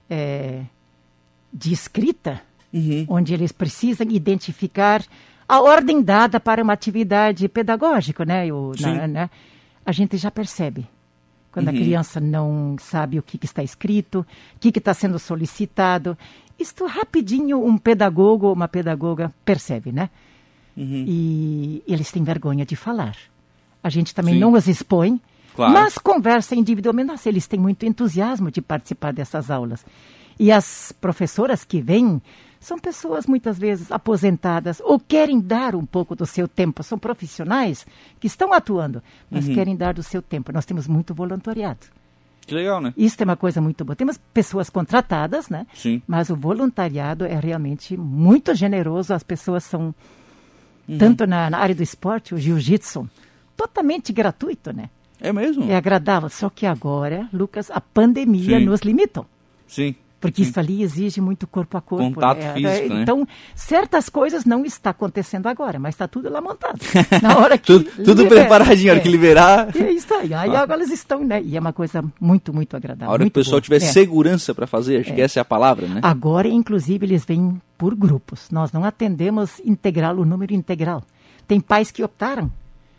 é, 0.07 0.61
de 1.51 1.73
escrita, 1.73 2.41
uhum. 2.71 3.05
onde 3.09 3.33
eles 3.33 3.51
precisam 3.51 4.07
identificar 4.11 5.03
a 5.49 5.61
ordem 5.61 5.99
dada 5.99 6.39
para 6.39 6.61
uma 6.61 6.73
atividade 6.73 7.49
pedagógica, 7.49 8.23
né? 8.23 8.53
O, 8.53 8.73
na, 8.79 9.07
né? 9.07 9.29
A 9.85 9.91
gente 9.91 10.17
já 10.17 10.31
percebe. 10.31 10.87
Quando 11.51 11.69
uhum. 11.69 11.73
a 11.73 11.77
criança 11.77 12.19
não 12.19 12.75
sabe 12.79 13.17
o 13.19 13.23
que, 13.23 13.37
que 13.37 13.45
está 13.45 13.63
escrito, 13.63 14.25
o 14.55 14.59
que, 14.59 14.77
está 14.77 14.93
sendo 14.93 15.17
solicitado. 15.17 16.17
Isto 16.59 16.85
rapidinho 16.85 17.65
um 17.65 17.77
pedagogo 17.77 18.47
ou 18.47 18.53
uma 18.53 18.67
pedagoga 18.67 19.33
percebe, 19.45 19.91
né? 19.91 20.09
Uhum. 20.75 21.05
E, 21.07 21.83
e 21.87 21.93
eles 21.93 22.11
têm 22.11 22.23
vergonha 22.23 22.65
de 22.65 22.75
falar. 22.75 23.15
A 23.81 23.89
gente 23.89 24.13
também 24.13 24.33
Sim. 24.33 24.39
não 24.39 24.53
os 24.53 24.67
expõe, 24.67 25.21
claro. 25.55 25.71
mas 25.71 25.97
conversa 25.97 26.55
individualmente. 26.55 27.07
Nossa, 27.07 27.29
eles 27.29 27.47
têm 27.47 27.59
muito 27.59 27.85
entusiasmo 27.85 28.51
de 28.51 28.61
participar 28.61 29.13
dessas 29.13 29.49
aulas. 29.49 29.85
E 30.37 30.51
as 30.51 30.91
professoras 30.99 31.63
que 31.63 31.81
vêm 31.81 32.21
são 32.65 32.79
pessoas 32.79 33.27
muitas 33.27 33.59
vezes 33.59 33.91
aposentadas 33.91 34.81
ou 34.83 34.99
querem 34.99 35.39
dar 35.39 35.75
um 35.75 35.85
pouco 35.85 36.15
do 36.15 36.25
seu 36.25 36.47
tempo. 36.47 36.81
São 36.81 36.97
profissionais 36.97 37.85
que 38.19 38.25
estão 38.25 38.51
atuando, 38.51 39.03
mas 39.29 39.47
uhum. 39.47 39.53
querem 39.53 39.75
dar 39.75 39.93
do 39.93 40.01
seu 40.01 40.19
tempo. 40.19 40.51
Nós 40.51 40.65
temos 40.65 40.87
muito 40.87 41.13
voluntariado. 41.13 41.85
Que 42.41 42.55
legal, 42.55 42.81
né? 42.81 42.91
Isso 42.97 43.17
é 43.19 43.23
uma 43.23 43.35
coisa 43.35 43.61
muito 43.61 43.85
boa. 43.85 43.95
Temos 43.95 44.19
pessoas 44.33 44.67
contratadas, 44.67 45.47
né? 45.47 45.67
Sim. 45.75 46.01
Mas 46.07 46.31
o 46.31 46.35
voluntariado 46.35 47.23
é 47.23 47.39
realmente 47.39 47.95
muito 47.95 48.55
generoso. 48.55 49.13
As 49.13 49.21
pessoas 49.21 49.63
são, 49.63 49.93
uhum. 50.89 50.97
tanto 50.97 51.27
na, 51.27 51.51
na, 51.51 51.59
área 51.59 51.75
do 51.75 51.83
esporte, 51.83 52.33
o 52.33 52.37
jiu-jitsu, 52.39 53.07
totalmente 53.55 54.11
gratuito, 54.11 54.73
né? 54.73 54.89
É 55.21 55.31
mesmo? 55.31 55.69
É 55.69 55.75
agradável. 55.75 56.29
Só 56.29 56.49
que 56.49 56.65
agora, 56.65 57.29
Lucas, 57.31 57.69
a 57.69 57.79
pandemia 57.79 58.57
Sim. 58.57 58.65
nos 58.65 58.81
limitou. 58.81 59.27
Sim. 59.67 59.93
Porque 60.27 60.41
isso 60.41 60.59
ali 60.59 60.81
exige 60.81 61.21
muito 61.21 61.47
corpo 61.47 61.77
a 61.77 61.81
corpo. 61.81 62.13
Contato 62.13 62.39
né? 62.39 62.53
físico, 62.53 62.93
né? 62.93 63.01
Então, 63.01 63.27
certas 63.53 64.09
coisas 64.09 64.45
não 64.45 64.65
está 64.65 64.91
acontecendo 64.91 65.47
agora, 65.47 65.79
mas 65.79 65.95
está 65.95 66.07
tudo 66.07 66.29
lá 66.29 66.41
montado. 66.41 66.79
Na 67.21 67.37
hora 67.37 67.57
que 67.57 67.67
tudo, 67.67 67.89
tudo 68.03 68.27
preparadinho, 68.27 68.91
a 68.91 68.93
hora 68.93 69.01
que 69.01 69.07
é. 69.07 69.11
liberar. 69.11 69.75
É 69.75 69.91
isso 69.91 70.13
aí. 70.13 70.33
Aí 70.33 70.55
ah. 70.55 70.61
agora 70.61 70.79
eles 70.79 70.91
estão, 70.91 71.23
né? 71.23 71.41
E 71.41 71.55
é 71.55 71.59
uma 71.59 71.73
coisa 71.73 72.03
muito, 72.19 72.53
muito 72.53 72.75
agradável. 72.75 73.09
A 73.09 73.13
hora 73.13 73.23
que 73.23 73.29
o 73.29 73.31
pessoal 73.31 73.53
boa. 73.53 73.61
tiver 73.61 73.77
é. 73.77 73.79
segurança 73.79 74.53
para 74.53 74.67
fazer, 74.67 75.01
acho 75.01 75.11
é. 75.11 75.15
que 75.15 75.21
essa 75.21 75.39
é 75.39 75.41
a 75.41 75.45
palavra, 75.45 75.87
né? 75.87 75.99
Agora, 76.03 76.47
inclusive, 76.47 77.05
eles 77.05 77.25
vêm 77.25 77.61
por 77.77 77.95
grupos. 77.95 78.49
Nós 78.51 78.71
não 78.71 78.83
atendemos 78.83 79.59
integral, 79.63 80.17
o 80.17 80.25
número 80.25 80.53
integral. 80.53 81.03
Tem 81.47 81.59
pais 81.59 81.91
que 81.91 82.03
optaram 82.03 82.51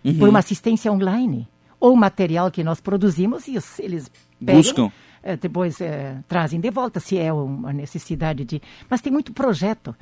uhum. 0.04 0.18
por 0.18 0.28
uma 0.28 0.38
assistência 0.38 0.92
online 0.92 1.48
ou 1.80 1.94
material 1.96 2.50
que 2.50 2.64
nós 2.64 2.80
produzimos 2.80 3.46
e 3.48 3.58
eles 3.80 4.10
pegam, 4.38 4.56
buscam 4.56 4.92
depois 5.34 5.80
eh, 5.80 6.18
trazem 6.28 6.60
de 6.60 6.70
volta 6.70 7.00
se 7.00 7.18
é 7.18 7.32
uma 7.32 7.72
necessidade 7.72 8.44
de. 8.44 8.62
Mas 8.88 9.00
tem 9.00 9.12
muito 9.12 9.32
projeto. 9.32 9.96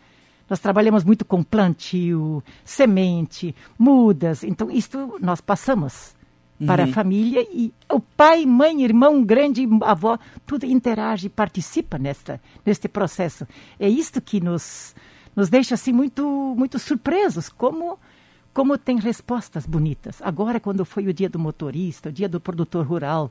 Nós 0.51 0.59
trabalhamos 0.61 1.05
muito 1.05 1.25
com 1.25 1.43
plantio, 1.43 2.43
semente, 2.63 3.55
mudas. 3.79 4.45
Então, 4.45 4.71
isto 4.71 5.17
nós 5.23 5.41
passamos 5.41 6.15
para 6.67 6.85
a 6.85 6.87
família 6.89 7.47
e 7.51 7.73
o 7.91 7.99
pai, 7.99 8.45
mãe, 8.45 8.83
irmão, 8.83 9.25
grande, 9.25 9.67
avó, 9.81 10.19
tudo 10.47 10.67
interage, 10.67 11.29
participa 11.29 11.99
nesta, 11.99 12.41
neste 12.65 12.89
processo. 12.89 13.47
É 13.79 13.89
isto 13.89 14.21
que 14.21 14.41
nos, 14.41 14.95
nos 15.35 15.49
deixa 15.49 15.75
assim 15.75 15.93
muito, 15.93 16.55
muito 16.57 16.79
surpresos, 16.79 17.49
como 17.49 17.99
como 18.53 18.79
tem 18.79 19.01
respostas 19.01 19.67
bonitas. 19.67 20.23
Agora, 20.23 20.61
quando 20.61 20.85
foi 20.85 21.09
o 21.09 21.13
dia 21.13 21.29
do 21.29 21.41
motorista, 21.41 22.09
o 22.09 22.13
dia 22.13 22.29
do 22.29 22.41
produtor 22.41 22.87
rural, 22.87 23.29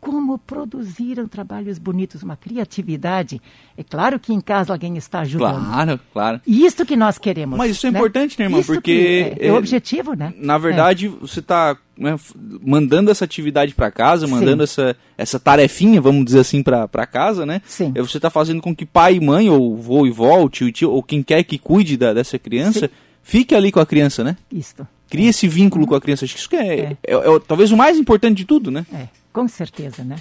como 0.00 0.38
produziram 0.38 1.28
trabalhos 1.28 1.78
bonitos, 1.78 2.22
uma 2.22 2.36
criatividade. 2.36 3.40
É 3.76 3.84
claro 3.84 4.18
que 4.18 4.32
em 4.32 4.40
casa 4.40 4.72
alguém 4.72 4.96
está 4.96 5.20
ajudando. 5.20 5.64
Claro, 5.64 6.00
claro. 6.12 6.40
E 6.46 6.64
isso 6.64 6.86
que 6.86 6.96
nós 6.96 7.18
queremos. 7.18 7.58
Mas 7.58 7.72
isso 7.72 7.86
é 7.86 7.90
né? 7.90 7.98
importante, 7.98 8.38
né, 8.38 8.46
irmão? 8.46 8.60
Isso 8.60 8.72
Porque 8.72 9.34
que 9.36 9.42
é, 9.44 9.48
é 9.48 9.52
o 9.52 9.56
objetivo, 9.56 10.14
né? 10.14 10.32
Na 10.38 10.56
verdade, 10.56 11.08
você 11.08 11.40
está 11.40 11.76
né, 11.96 12.16
mandando 12.64 13.10
essa 13.10 13.24
atividade 13.24 13.74
para 13.74 13.90
casa, 13.90 14.26
mandando 14.26 14.62
essa, 14.62 14.96
essa 15.18 15.38
tarefinha, 15.38 16.00
vamos 16.00 16.24
dizer 16.24 16.40
assim, 16.40 16.62
para 16.62 17.06
casa, 17.06 17.44
né? 17.44 17.60
Sim. 17.66 17.92
Você 17.96 18.16
está 18.16 18.30
fazendo 18.30 18.62
com 18.62 18.74
que 18.74 18.86
pai 18.86 19.16
e 19.16 19.20
mãe, 19.20 19.50
ou 19.50 19.76
vô 19.76 20.06
e 20.06 20.10
vó, 20.10 20.38
ou 20.38 20.48
tio 20.48 20.68
e 20.68 20.72
tio, 20.72 20.90
ou 20.90 21.02
quem 21.02 21.22
quer 21.22 21.42
que 21.44 21.58
cuide 21.58 21.96
da, 21.98 22.14
dessa 22.14 22.38
criança, 22.38 22.86
Sim. 22.86 22.92
fique 23.22 23.54
ali 23.54 23.70
com 23.70 23.80
a 23.80 23.86
criança, 23.86 24.24
né? 24.24 24.36
Isto. 24.50 24.88
Cria 25.10 25.28
esse 25.28 25.48
vínculo 25.48 25.86
com 25.86 25.94
a 25.94 26.00
criança. 26.00 26.24
Acho 26.24 26.34
que 26.34 26.40
isso 26.40 26.48
que 26.48 26.56
é, 26.56 26.78
É. 26.78 26.96
é- 27.08 27.14
é 27.14 27.40
talvez 27.46 27.72
o 27.72 27.76
mais 27.76 27.98
importante 27.98 28.38
de 28.38 28.44
tudo, 28.44 28.70
né? 28.70 28.86
É, 28.94 29.08
com 29.32 29.46
certeza, 29.48 30.02
né? 30.04 30.16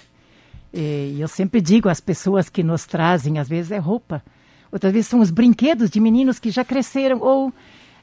E 0.74 1.18
eu 1.20 1.28
sempre 1.28 1.62
digo 1.62 1.90
às 1.90 2.00
pessoas 2.00 2.48
que 2.50 2.62
nos 2.64 2.86
trazem, 2.86 3.40
às 3.40 3.48
vezes 3.50 3.72
é 3.72 3.78
roupa, 3.80 4.24
outras 4.72 4.94
vezes 4.94 5.08
são 5.08 5.20
os 5.20 5.32
brinquedos 5.32 5.90
de 5.90 6.00
meninos 6.00 6.38
que 6.40 6.52
já 6.52 6.64
cresceram. 6.64 7.20
Ou 7.22 7.52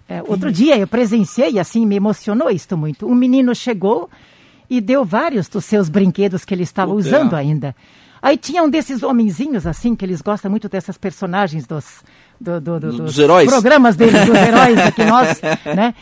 é, 0.08 0.20
outro 0.22 0.50
dia 0.50 0.76
eu 0.76 0.86
presenciei, 0.86 1.58
assim, 1.58 1.86
me 1.86 1.94
emocionou 1.96 2.50
isto 2.50 2.76
muito. 2.76 3.06
Um 3.06 3.14
menino 3.14 3.54
chegou 3.54 4.10
e 4.68 4.80
deu 4.80 5.04
vários 5.04 5.48
dos 5.48 5.64
seus 5.64 5.88
brinquedos 5.88 6.44
que 6.44 6.52
ele 6.52 6.64
estava 6.64 6.90
Puta, 6.92 7.06
usando 7.06 7.34
ainda. 7.34 7.74
Aí 8.20 8.36
tinha 8.36 8.62
um 8.64 8.68
desses 8.68 9.02
homenzinhos, 9.04 9.64
assim, 9.66 9.94
que 9.94 10.04
eles 10.04 10.20
gostam 10.20 10.50
muito 10.50 10.68
dessas 10.68 10.98
personagens 10.98 11.66
dos, 11.68 12.02
do- 12.40 12.60
do- 12.60 12.80
do- 12.80 12.90
Do- 12.92 13.04
dos 13.04 13.16
heróis. 13.18 13.48
programas 13.48 13.94
deles, 13.94 14.26
dos 14.26 14.34
heróis 14.34 14.78
aqui 14.80 15.04
nós, 15.04 15.40
né? 15.76 15.94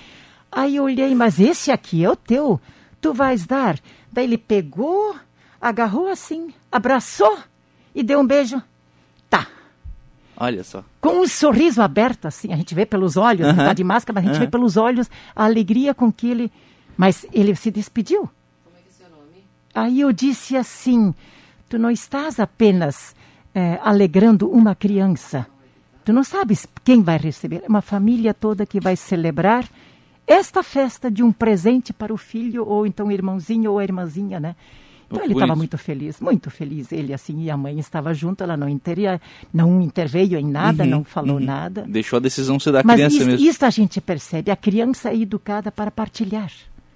Aí 0.50 0.76
eu 0.76 0.84
olhei, 0.84 1.14
mas 1.14 1.38
esse 1.38 1.70
aqui 1.70 2.02
é 2.04 2.08
o 2.08 2.16
teu, 2.16 2.58
tu 3.04 3.12
vais 3.12 3.44
dar. 3.44 3.78
Daí 4.10 4.24
ele 4.24 4.38
pegou, 4.38 5.14
agarrou 5.60 6.08
assim, 6.08 6.54
abraçou 6.72 7.38
e 7.94 8.02
deu 8.02 8.18
um 8.18 8.26
beijo. 8.26 8.62
Tá. 9.28 9.46
Olha 10.34 10.64
só. 10.64 10.82
Com 11.02 11.20
um 11.20 11.28
sorriso 11.28 11.82
aberto, 11.82 12.24
assim, 12.24 12.50
a 12.50 12.56
gente 12.56 12.74
vê 12.74 12.86
pelos 12.86 13.18
olhos, 13.18 13.46
Aham. 13.46 13.56
não 13.56 13.64
tá 13.66 13.74
de 13.74 13.84
máscara, 13.84 14.14
mas 14.14 14.24
a 14.24 14.26
gente 14.28 14.38
vê 14.38 14.44
Aham. 14.44 14.50
pelos 14.50 14.78
olhos 14.78 15.10
a 15.36 15.44
alegria 15.44 15.92
com 15.92 16.10
que 16.10 16.30
ele. 16.30 16.50
Mas 16.96 17.26
ele 17.30 17.54
se 17.54 17.70
despediu. 17.70 18.30
Aí 19.74 20.00
eu 20.00 20.10
disse 20.10 20.56
assim: 20.56 21.12
tu 21.68 21.78
não 21.78 21.90
estás 21.90 22.40
apenas 22.40 23.14
eh, 23.54 23.78
alegrando 23.82 24.48
uma 24.48 24.74
criança, 24.74 25.46
tu 26.06 26.12
não 26.12 26.24
sabes 26.24 26.66
quem 26.82 27.02
vai 27.02 27.18
receber. 27.18 27.64
É 27.64 27.68
uma 27.68 27.82
família 27.82 28.32
toda 28.32 28.64
que 28.64 28.80
vai 28.80 28.96
celebrar 28.96 29.68
esta 30.26 30.62
festa 30.62 31.10
de 31.10 31.22
um 31.22 31.32
presente 31.32 31.92
para 31.92 32.12
o 32.12 32.16
filho, 32.16 32.66
ou 32.66 32.86
então 32.86 33.10
irmãozinho 33.10 33.72
ou 33.72 33.82
irmãzinha, 33.82 34.40
né? 34.40 34.56
Então 35.10 35.24
ele 35.24 35.34
estava 35.34 35.54
muito 35.54 35.78
feliz, 35.78 36.20
muito 36.20 36.50
feliz. 36.50 36.90
Ele 36.90 37.12
assim, 37.12 37.42
e 37.44 37.50
a 37.50 37.56
mãe 37.56 37.78
estava 37.78 38.12
junto, 38.12 38.42
ela 38.42 38.56
não, 38.56 38.68
interia, 38.68 39.20
não 39.52 39.80
interveio 39.80 40.38
em 40.38 40.46
nada, 40.46 40.84
Uhum, 40.84 40.90
não 40.90 41.04
falou 41.04 41.38
uhum. 41.38 41.44
nada. 41.44 41.84
Deixou 41.86 42.16
a 42.16 42.20
decisão 42.20 42.58
ser 42.58 42.72
da 42.72 42.82
Mas 42.82 42.96
criança 42.96 43.16
isso, 43.16 43.26
mesmo. 43.26 43.46
isso 43.46 43.64
a 43.64 43.70
gente 43.70 44.00
percebe. 44.00 44.50
A 44.50 44.56
criança 44.56 45.10
é 45.10 45.16
educada 45.16 45.70
para 45.70 45.90
partilhar. 45.90 46.50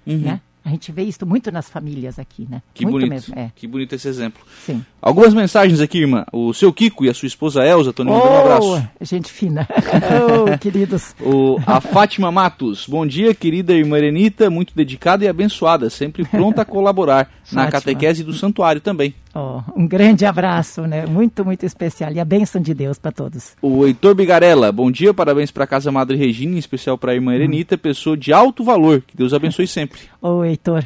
Uhum. 0.05 0.17
Né? 0.17 0.41
A 0.69 0.71
gente 0.71 0.91
vê 0.91 1.01
isso 1.01 1.25
muito 1.25 1.51
nas 1.51 1.67
famílias 1.67 2.19
aqui, 2.19 2.47
né? 2.47 2.61
Que 2.75 2.85
muito 2.85 2.93
bonito. 3.07 3.09
mesmo. 3.09 3.33
É. 3.35 3.51
Que 3.55 3.65
bonito 3.65 3.95
esse 3.95 4.07
exemplo. 4.07 4.39
Sim. 4.67 4.85
Algumas 5.01 5.33
mensagens 5.33 5.81
aqui, 5.81 5.97
irmã. 5.97 6.25
O 6.31 6.53
seu 6.53 6.71
Kiko 6.71 7.05
e 7.05 7.09
a 7.09 7.13
sua 7.15 7.25
esposa 7.25 7.65
Elza 7.65 7.89
estão 7.89 8.05
mandando 8.05 8.23
um 8.23 8.29
Oh, 8.29 8.37
abraço. 8.41 8.87
gente 9.01 9.31
fina. 9.31 9.67
oh, 10.53 10.57
queridos. 10.59 11.15
O, 11.19 11.57
a 11.65 11.81
Fátima 11.81 12.31
Matos. 12.31 12.85
Bom 12.87 13.03
dia, 13.07 13.33
querida 13.33 13.73
irmã 13.73 13.97
Erenita, 13.97 14.47
muito 14.51 14.75
dedicada 14.75 15.25
e 15.25 15.27
abençoada, 15.27 15.89
sempre 15.89 16.23
pronta 16.23 16.61
a 16.61 16.65
colaborar 16.65 17.31
na 17.51 17.65
catequese 17.71 18.23
do 18.23 18.33
santuário 18.33 18.79
também. 18.79 19.15
Oh, 19.33 19.61
um 19.75 19.87
grande 19.87 20.25
abraço, 20.25 20.81
né? 20.83 21.05
Muito, 21.05 21.45
muito 21.45 21.65
especial. 21.65 22.11
E 22.11 22.19
a 22.19 22.25
bênção 22.25 22.61
de 22.61 22.73
Deus 22.73 22.97
para 22.97 23.11
todos. 23.11 23.55
O 23.61 23.85
Heitor 23.85 24.15
Bigarella. 24.15 24.71
Bom 24.71 24.89
dia, 24.89 25.13
parabéns 25.13 25.51
para 25.51 25.65
a 25.65 25.67
Casa 25.67 25.91
Madre 25.91 26.17
Regina, 26.17 26.55
em 26.55 26.57
especial 26.57 26.97
para 26.97 27.11
a 27.11 27.15
irmã 27.15 27.33
Erenita, 27.35 27.77
pessoa 27.77 28.17
de 28.17 28.33
alto 28.33 28.63
valor. 28.63 29.03
Que 29.05 29.15
Deus 29.15 29.33
abençoe 29.33 29.67
sempre. 29.67 29.99
Ô, 30.21 30.43
Heitor. 30.43 30.83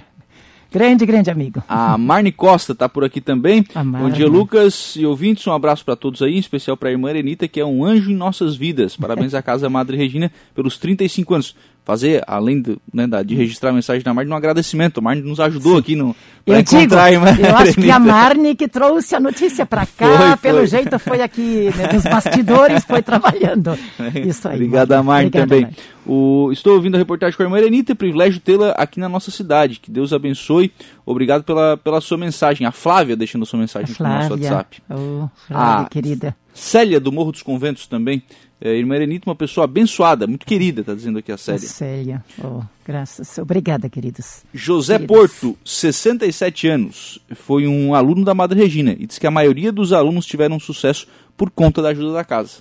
Grande, 0.74 1.06
grande 1.06 1.30
amigo. 1.30 1.62
A 1.70 1.96
Marne 2.00 2.32
Costa 2.32 2.72
está 2.72 2.90
por 2.90 3.04
aqui 3.04 3.22
também. 3.22 3.64
Bom 3.76 4.10
dia, 4.10 4.28
Lucas 4.28 4.96
e 4.98 5.06
ouvintes. 5.06 5.46
Um 5.46 5.54
abraço 5.54 5.86
para 5.86 5.96
todos 5.96 6.20
aí, 6.24 6.34
em 6.36 6.40
especial 6.40 6.76
para 6.76 6.90
a 6.90 6.92
irmã 6.92 7.12
Erenita, 7.12 7.48
que 7.48 7.60
é 7.60 7.66
um 7.66 7.86
anjo 7.86 8.10
em 8.10 8.16
nossas 8.16 8.56
vidas. 8.56 8.98
Parabéns 8.98 9.36
à 9.36 9.42
Casa 9.44 9.70
Madre 9.70 9.96
Regina 9.96 10.32
pelos 10.56 10.80
35 10.80 11.34
anos. 11.36 11.56
Fazer, 11.86 12.24
além 12.26 12.62
do, 12.62 12.82
né, 12.94 13.06
da- 13.06 13.22
de 13.22 13.36
registrar 13.36 13.72
a 13.72 13.74
mensagem 13.74 14.02
da 14.02 14.14
Marne, 14.14 14.32
um 14.32 14.36
agradecimento. 14.36 15.00
A 15.00 15.02
Marne 15.02 15.22
nos 15.22 15.38
ajudou 15.42 15.78
aqui 15.78 15.98
no, 15.98 16.16
pra 16.46 16.56
Eu 16.60 16.64
digo, 16.64 16.78
encontrar 16.78 17.04
a 17.04 17.12
irmã 17.12 17.38
eu 17.38 17.58
acho 17.58 17.74
que 17.74 17.92
a. 17.92 18.00
Marne 18.00 18.56
que 18.56 18.68
trouxe 18.70 19.16
a 19.16 19.20
notícia 19.20 19.66
para 19.66 19.86
cá, 19.86 20.08
Foi, 20.30 20.38
pelo 20.38 20.58
foi. 20.60 20.68
jeito 20.68 20.98
foi 20.98 21.22
aqui 21.22 21.70
né, 21.76 21.92
nos 21.94 22.04
bastidores, 22.04 22.86
foi 22.86 23.02
trabalhando. 23.02 23.78
Isso 24.26 24.48
aí. 24.48 24.56
Obrigado 24.56 24.94
a 24.94 25.04
Marne 25.04 25.28
Obrigada, 25.28 25.50
também. 25.50 25.62
Marne. 25.64 25.78
O, 26.06 26.52
estou 26.54 26.76
ouvindo 26.76 26.96
a 26.96 26.98
reportagem 26.98 27.36
com 27.36 27.44
a 27.44 27.46
irmã 27.46 27.58
Erenita, 27.58 27.92
é 27.92 27.96
privilégio 27.96 28.40
tê-la 28.40 28.72
aqui 28.72 29.00
na 29.00 29.10
nossa 29.10 29.30
cidade. 29.30 29.80
Que 29.82 29.92
Deus 29.92 30.14
abençoe. 30.14 30.72
Obrigado 31.06 31.44
pela, 31.44 31.76
pela 31.76 32.00
sua 32.00 32.18
mensagem. 32.18 32.66
A 32.66 32.72
Flávia 32.72 33.16
deixando 33.18 33.44
a 33.44 33.46
sua 33.46 33.60
mensagem 33.60 33.94
no 34.00 34.08
nosso. 34.08 34.32
WhatsApp. 34.32 34.82
Oh, 34.90 35.28
Flávia, 35.48 35.84
Ah, 35.84 35.88
querida. 35.90 36.36
Célia 36.54 37.00
do 37.00 37.12
Morro 37.12 37.32
dos 37.32 37.42
Conventos 37.42 37.88
também. 37.88 38.22
É, 38.62 38.74
irmã 38.78 38.96
Erenita, 38.96 39.30
uma 39.30 39.36
pessoa 39.36 39.66
abençoada, 39.66 40.26
muito 40.26 40.46
querida, 40.46 40.82
está 40.82 40.94
dizendo 40.94 41.20
aqui 41.20 41.32
a 41.34 41.38
Célia. 41.38 41.60
Célia. 41.68 42.24
Oh, 42.42 42.62
graças. 42.86 43.38
Obrigada, 43.38 43.90
queridos. 43.90 44.44
José 44.54 44.94
Queridos. 45.00 45.18
Porto, 45.18 45.58
67 45.66 46.68
anos, 46.70 47.20
foi 47.36 47.68
um 47.68 47.94
aluno 47.94 48.24
da 48.24 48.34
Madre 48.34 48.58
Regina 48.62 48.96
e 48.98 49.06
diz 49.06 49.20
que 49.20 49.28
a 49.28 49.32
maioria 49.32 49.70
dos 49.70 49.92
alunos 49.92 50.26
tiveram 50.26 50.58
sucesso 50.62 51.08
por 51.36 51.50
conta 51.50 51.82
da 51.82 51.90
ajuda 51.90 52.14
da 52.14 52.24
casa. 52.24 52.60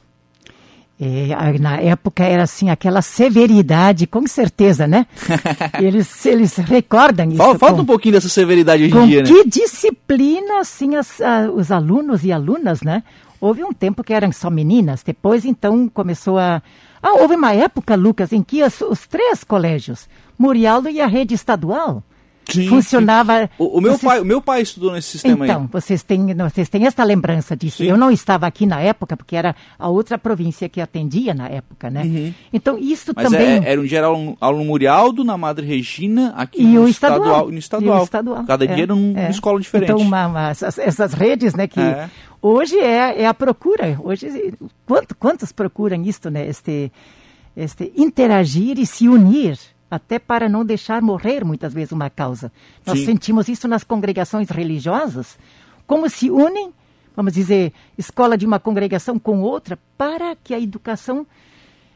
É, 1.00 1.58
na 1.58 1.76
época 1.80 2.22
era 2.25 2.44
assim, 2.44 2.68
aquela 2.70 3.02
severidade, 3.02 4.06
com 4.06 4.25
certeza, 4.26 4.87
né? 4.87 5.06
eles, 5.80 6.25
eles 6.26 6.56
recordam 6.56 7.28
isso. 7.28 7.37
Fal- 7.38 7.58
Falta 7.58 7.76
com, 7.76 7.82
um 7.82 7.87
pouquinho 7.87 8.14
dessa 8.14 8.28
severidade 8.28 8.84
hoje 8.84 8.96
em 8.96 9.06
dia, 9.08 9.22
né? 9.22 9.28
que 9.28 9.44
disciplina, 9.49 10.61
assim, 10.61 10.94
as- 10.96 11.20
a- 11.20 11.50
os 11.50 11.72
alunos 11.72 12.25
e 12.25 12.30
alunas, 12.32 12.82
né? 12.82 13.02
Houve 13.42 13.64
um 13.64 13.72
tempo 13.72 14.04
que 14.04 14.14
eram 14.14 14.30
só 14.30 14.49
meninas, 14.49 15.02
depois 15.02 15.44
então 15.44 15.88
começou 15.88 16.38
a... 16.38 16.62
Ah, 17.02 17.14
houve 17.14 17.34
uma 17.34 17.52
época, 17.52 17.96
Lucas, 17.96 18.32
em 18.32 18.40
que 18.40 18.62
os, 18.62 19.04
três 19.08 19.42
colégios, 19.42 20.08
Murialdo 20.38 20.88
e 20.88 21.00
a 21.00 21.08
rede 21.08 21.34
estadual, 21.34 22.04
Sim, 22.49 22.68
funcionava... 22.68 23.49
O, 23.58 23.78
o 23.78 23.80
meu, 23.80 23.92
Vocês- 23.92 24.02
pai, 24.02 24.20
o 24.20 24.25
meu 24.25 24.42
pai 24.42 24.62
estudou 24.62 24.92
nesse 24.92 25.11
sistema 25.11 25.46
Então, 25.46 25.62
aí. 25.62 25.68
vocês 25.70 26.02
têm, 26.02 26.34
vocês 26.34 26.68
têm 26.68 26.87
essa 26.87 27.04
lembrança 27.04 27.56
disso. 27.56 27.78
Sim. 27.78 27.84
Eu 27.87 27.96
não 27.96 28.11
estava 28.11 28.46
aqui 28.46 28.66
na 28.66 28.80
época, 28.80 29.16
porque 29.16 29.37
era 29.37 29.54
a 29.78 29.88
outra 29.88 30.18
província 30.18 30.68
que 30.68 30.80
atendia 30.80 31.32
na 31.34 31.49
época, 31.49 31.88
né? 31.88 32.34
Então, 32.52 32.76
isso 32.78 33.11
Uhum. 33.11 33.14
Mas 33.16 33.30
também... 33.30 33.46
é, 33.64 33.70
era 33.72 33.80
um 33.80 33.87
geral 33.87 34.37
aluno, 34.40 34.64
Murialdo, 34.64 35.22
na 35.25 35.37
Madre 35.38 35.66
Regina, 35.66 36.32
aqui 36.37 36.62
no 36.62 36.88
estadual. 36.88 37.49
e 37.49 37.52
no 37.52 37.58
estadual. 37.58 37.99
E 37.99 38.00
o 38.00 38.04
estadual. 38.04 38.44
Cada 38.44 38.64
é, 38.64 38.75
dia 38.75 38.82
era 38.84 38.92
é. 38.92 38.96
uma 38.96 39.30
escola 39.30 39.61
diferente. 39.61 39.92
Então, 39.92 40.02
uma- 40.04 40.26
uma- 40.26 40.50
essas, 40.50 40.78
essas 40.78 41.12
redes, 41.14 41.54
né, 41.54 41.66
que 41.68 41.80
É. 41.80 42.11
hoje 42.40 42.76
é, 42.78 43.22
é 43.22 43.26
a 43.26 43.34
procura. 43.34 43.99
Hoje, 44.02 44.52
quanto, 44.87 45.14
quantos 45.16 45.52
procuram 45.52 46.02
isto, 46.02 46.28
né? 46.30 46.46
Este, 46.49 46.90
este 47.56 47.92
interagir 47.96 48.78
e 48.78 48.87
se 48.87 49.08
unir, 49.08 49.58
até 49.92 50.18
para 50.18 50.49
não 50.49 50.64
deixar 50.64 51.02
morrer 51.02 51.44
muitas 51.44 51.75
vezes 51.75 51.92
uma 51.92 52.08
causa. 52.08 52.50
Nós 52.87 53.00
Sim. 53.00 53.04
sentimos 53.04 53.46
isso 53.46 53.68
nas 53.68 53.84
congregações 53.84 54.49
religiosas, 54.49 55.38
como 55.87 56.08
se 56.08 56.30
unem, 56.30 56.72
vamos 57.14 57.34
dizer, 57.34 57.75
escola 57.99 58.38
de 58.38 58.46
uma 58.46 58.58
congregação 58.58 59.18
com 59.18 59.42
outra, 59.42 59.78
para 59.99 60.34
que 60.34 60.54
a 60.54 60.58
educação 60.58 61.26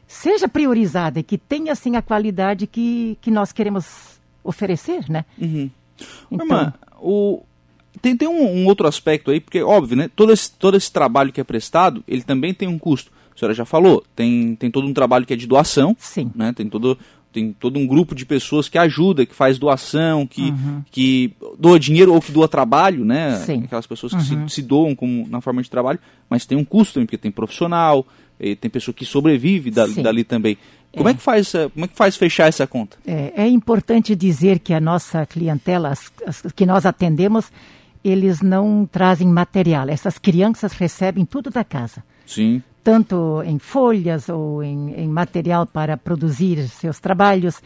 seja 0.07 0.47
priorizada 0.47 1.19
e 1.19 1.23
que 1.23 1.39
tenha 1.39 1.71
assim 1.71 1.95
a 1.95 2.01
qualidade 2.03 2.67
que, 2.67 3.17
que 3.19 3.31
nós 3.31 3.51
queremos 3.51 4.19
oferecer, 4.43 5.09
né? 5.09 5.25
Uhum. 5.35 5.71
Então- 6.29 6.45
Irmã, 6.45 6.73
o... 7.01 7.41
tem, 7.99 8.15
tem 8.15 8.27
um, 8.27 8.61
um 8.61 8.67
outro 8.67 8.87
aspecto 8.87 9.31
aí, 9.31 9.39
porque, 9.39 9.63
óbvio, 9.63 9.97
né? 9.97 10.07
Todo 10.15 10.31
esse, 10.31 10.51
todo 10.51 10.77
esse 10.77 10.91
trabalho 10.91 11.33
que 11.33 11.41
é 11.41 11.43
prestado, 11.43 12.03
ele 12.07 12.21
também 12.21 12.53
tem 12.53 12.67
um 12.67 12.77
custo. 12.77 13.11
A 13.35 13.39
senhora 13.39 13.53
já 13.53 13.65
falou, 13.65 14.03
tem, 14.15 14.55
tem 14.55 14.71
todo 14.71 14.87
um 14.87 14.93
trabalho 14.93 15.25
que 15.25 15.33
é 15.33 15.35
de 15.35 15.45
doação, 15.45 15.95
Sim. 15.99 16.31
né? 16.35 16.53
Tem 16.53 16.67
todo. 16.67 16.97
Tem 17.37 17.53
todo 17.53 17.77
um 17.77 17.85
grupo 17.85 18.15
de 18.15 18.25
pessoas 18.25 18.67
que 18.67 18.79
ajuda, 18.79 19.23
que 19.23 19.35
faz 19.35 19.59
doação, 19.59 20.25
que, 20.25 20.49
uhum. 20.49 20.81
que 20.89 21.31
doa 21.59 21.79
dinheiro 21.79 22.11
ou 22.11 22.19
que 22.19 22.31
doa 22.31 22.47
trabalho, 22.47 23.05
né? 23.05 23.35
Sim. 23.45 23.61
Aquelas 23.63 23.85
pessoas 23.85 24.11
que 24.11 24.33
uhum. 24.33 24.49
se, 24.49 24.55
se, 24.55 24.61
doam 24.63 24.95
como 24.95 25.27
na 25.29 25.39
forma 25.39 25.61
de 25.61 25.69
trabalho, 25.69 25.99
mas 26.27 26.47
tem 26.47 26.57
um 26.57 26.65
custo 26.65 26.95
também, 26.95 27.05
porque 27.05 27.17
tem 27.17 27.29
profissional, 27.29 28.03
tem 28.39 28.71
pessoa 28.71 28.91
que 28.91 29.05
sobrevive 29.05 29.69
da, 29.69 29.85
dali 29.85 30.23
também. 30.23 30.57
Como 30.91 31.07
é. 31.07 31.11
é. 31.11 31.13
que 31.13 31.21
faz, 31.21 31.51
como 31.51 31.85
é 31.85 31.87
que 31.87 31.95
faz 31.95 32.15
fechar 32.17 32.47
essa 32.47 32.65
conta? 32.65 32.97
É, 33.05 33.43
é 33.43 33.47
importante 33.47 34.15
dizer 34.15 34.57
que 34.57 34.73
a 34.73 34.79
nossa 34.79 35.23
clientela, 35.27 35.89
as, 35.89 36.11
as, 36.25 36.41
que 36.53 36.65
nós 36.65 36.87
atendemos, 36.87 37.51
eles 38.03 38.41
não 38.41 38.89
trazem 38.91 39.27
material. 39.27 39.87
Essas 39.89 40.17
crianças 40.17 40.71
recebem 40.71 41.23
tudo 41.23 41.51
da 41.51 41.63
casa. 41.63 42.03
Sim. 42.25 42.63
Tanto 42.87 43.43
em 43.43 43.59
folhas 43.59 44.29
ou 44.29 44.63
em, 44.63 44.93
em 44.93 45.09
material 45.09 45.65
para 45.65 45.97
produzir 45.97 46.69
seus 46.69 47.01
trabalhos. 47.01 47.61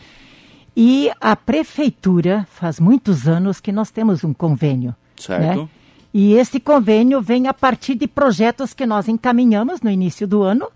E 0.76 1.12
a 1.22 1.36
prefeitura, 1.36 2.48
faz 2.50 2.80
muitos 2.80 3.28
anos 3.28 3.60
que 3.60 3.72
nós 3.72 3.92
temos 3.92 4.24
um 4.24 4.34
convênio. 4.34 4.96
Certo. 5.16 5.62
Né? 5.62 5.70
E 6.12 6.34
esse 6.34 6.60
convênio 6.60 7.22
vem 7.22 7.48
a 7.48 7.54
partir 7.54 7.94
de 7.94 8.08
projetos 8.08 8.74
que 8.74 8.84
nós 8.84 9.08
encaminhamos 9.08 9.80
no 9.82 9.92
início 9.92 10.28
do 10.28 10.42
ano. 10.42 10.72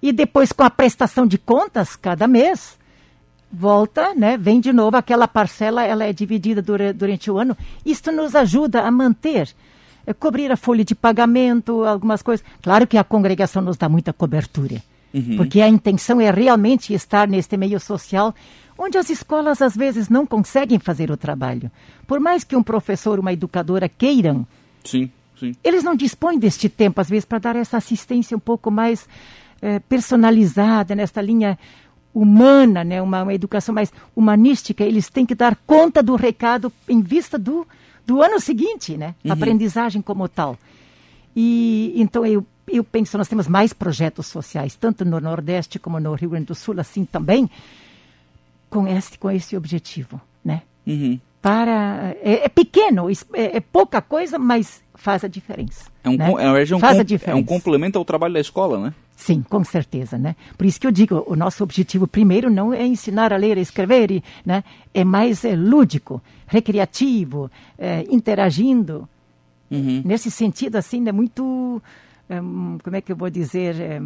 E 0.00 0.12
depois, 0.12 0.50
com 0.50 0.62
a 0.62 0.70
prestação 0.70 1.26
de 1.26 1.36
contas 1.36 1.94
cada 1.94 2.26
mês, 2.26 2.78
volta, 3.52 4.14
né, 4.14 4.38
vem 4.38 4.60
de 4.60 4.72
novo 4.72 4.96
aquela 4.96 5.28
parcela, 5.28 5.84
ela 5.84 6.04
é 6.04 6.12
dividida 6.14 6.62
dura, 6.62 6.94
durante 6.94 7.30
o 7.30 7.36
ano. 7.36 7.54
Isto 7.84 8.10
nos 8.10 8.34
ajuda 8.34 8.80
a 8.80 8.90
manter, 8.90 9.54
cobrir 10.14 10.50
a 10.50 10.56
folha 10.56 10.84
de 10.84 10.94
pagamento, 10.94 11.84
algumas 11.84 12.22
coisas. 12.22 12.44
Claro 12.62 12.86
que 12.86 12.96
a 12.96 13.04
congregação 13.04 13.62
nos 13.62 13.76
dá 13.76 13.88
muita 13.88 14.12
cobertura, 14.12 14.82
uhum. 15.12 15.36
porque 15.36 15.60
a 15.60 15.68
intenção 15.68 16.20
é 16.20 16.30
realmente 16.30 16.94
estar 16.94 17.28
neste 17.28 17.56
meio 17.56 17.78
social 17.80 18.34
onde 18.78 18.96
as 18.96 19.10
escolas 19.10 19.60
às 19.60 19.76
vezes 19.76 20.08
não 20.08 20.24
conseguem 20.24 20.78
fazer 20.78 21.10
o 21.10 21.16
trabalho. 21.16 21.70
Por 22.06 22.20
mais 22.20 22.44
que 22.44 22.54
um 22.54 22.62
professor, 22.62 23.18
uma 23.18 23.32
educadora 23.32 23.88
queiram, 23.88 24.46
sim, 24.84 25.10
sim. 25.38 25.52
eles 25.64 25.82
não 25.82 25.96
dispõem 25.96 26.38
deste 26.38 26.68
tempo, 26.68 27.00
às 27.00 27.10
vezes, 27.10 27.24
para 27.24 27.38
dar 27.38 27.56
essa 27.56 27.76
assistência 27.76 28.36
um 28.36 28.40
pouco 28.40 28.70
mais 28.70 29.08
é, 29.60 29.80
personalizada, 29.80 30.94
nesta 30.94 31.20
linha 31.20 31.58
humana, 32.14 32.84
né, 32.84 33.02
uma, 33.02 33.22
uma, 33.22 33.34
educação 33.34 33.74
mais 33.74 33.92
humanística, 34.14 34.84
eles 34.84 35.08
têm 35.08 35.26
que 35.26 35.34
dar 35.34 35.56
conta 35.66 36.02
do 36.02 36.16
recado 36.16 36.72
em 36.88 37.00
vista 37.00 37.38
do, 37.38 37.66
do 38.08 38.22
ano 38.22 38.40
seguinte, 38.40 38.96
né? 38.96 39.14
Uhum. 39.22 39.32
Aprendizagem 39.32 40.00
como 40.00 40.26
tal. 40.26 40.56
E 41.36 41.92
então 41.94 42.24
eu, 42.24 42.44
eu 42.66 42.82
penso, 42.82 43.18
nós 43.18 43.28
temos 43.28 43.46
mais 43.46 43.74
projetos 43.74 44.26
sociais, 44.28 44.74
tanto 44.74 45.04
no 45.04 45.20
Nordeste 45.20 45.78
como 45.78 46.00
no 46.00 46.14
Rio 46.14 46.30
Grande 46.30 46.46
do 46.46 46.54
Sul, 46.54 46.80
assim 46.80 47.04
também, 47.04 47.50
com 48.70 48.88
esse, 48.88 49.18
com 49.18 49.30
esse 49.30 49.54
objetivo, 49.58 50.18
né? 50.42 50.62
Uhum. 50.86 51.20
Para, 51.40 52.16
é, 52.22 52.44
é 52.44 52.48
pequeno, 52.48 53.08
é, 53.32 53.56
é, 53.56 53.60
pouca 53.60 54.02
coisa, 54.02 54.38
mas 54.38 54.82
faz 54.94 55.22
a 55.22 55.28
diferença. 55.28 55.84
É 56.02 56.08
um, 56.08 56.16
né? 56.16 56.26
é, 56.26 56.74
um, 56.74 56.80
faz 56.80 56.98
a 56.98 57.04
diferença. 57.04 57.38
é 57.38 57.40
um 57.40 57.44
complemento 57.44 57.96
ao 57.96 58.04
trabalho 58.04 58.34
da 58.34 58.40
escola, 58.40 58.78
né? 58.80 58.94
Sim, 59.18 59.42
com 59.48 59.64
certeza, 59.64 60.16
né? 60.16 60.36
Por 60.56 60.64
isso 60.64 60.80
que 60.80 60.86
eu 60.86 60.92
digo, 60.92 61.24
o 61.26 61.34
nosso 61.34 61.64
objetivo 61.64 62.06
primeiro 62.06 62.48
não 62.48 62.72
é 62.72 62.86
ensinar 62.86 63.32
a 63.32 63.36
ler, 63.36 63.58
a 63.58 63.60
escrever, 63.60 64.22
né? 64.46 64.62
É 64.94 65.04
mais 65.04 65.44
é, 65.44 65.56
lúdico, 65.56 66.22
recreativo, 66.46 67.50
é, 67.76 68.04
interagindo. 68.08 69.08
Uhum. 69.70 70.02
Nesse 70.04 70.30
sentido, 70.30 70.76
assim, 70.76 71.06
é 71.08 71.12
muito, 71.12 71.82
é, 72.28 72.38
como 72.38 72.96
é 72.96 73.00
que 73.00 73.10
eu 73.10 73.16
vou 73.16 73.28
dizer, 73.28 73.80
é, 73.80 74.00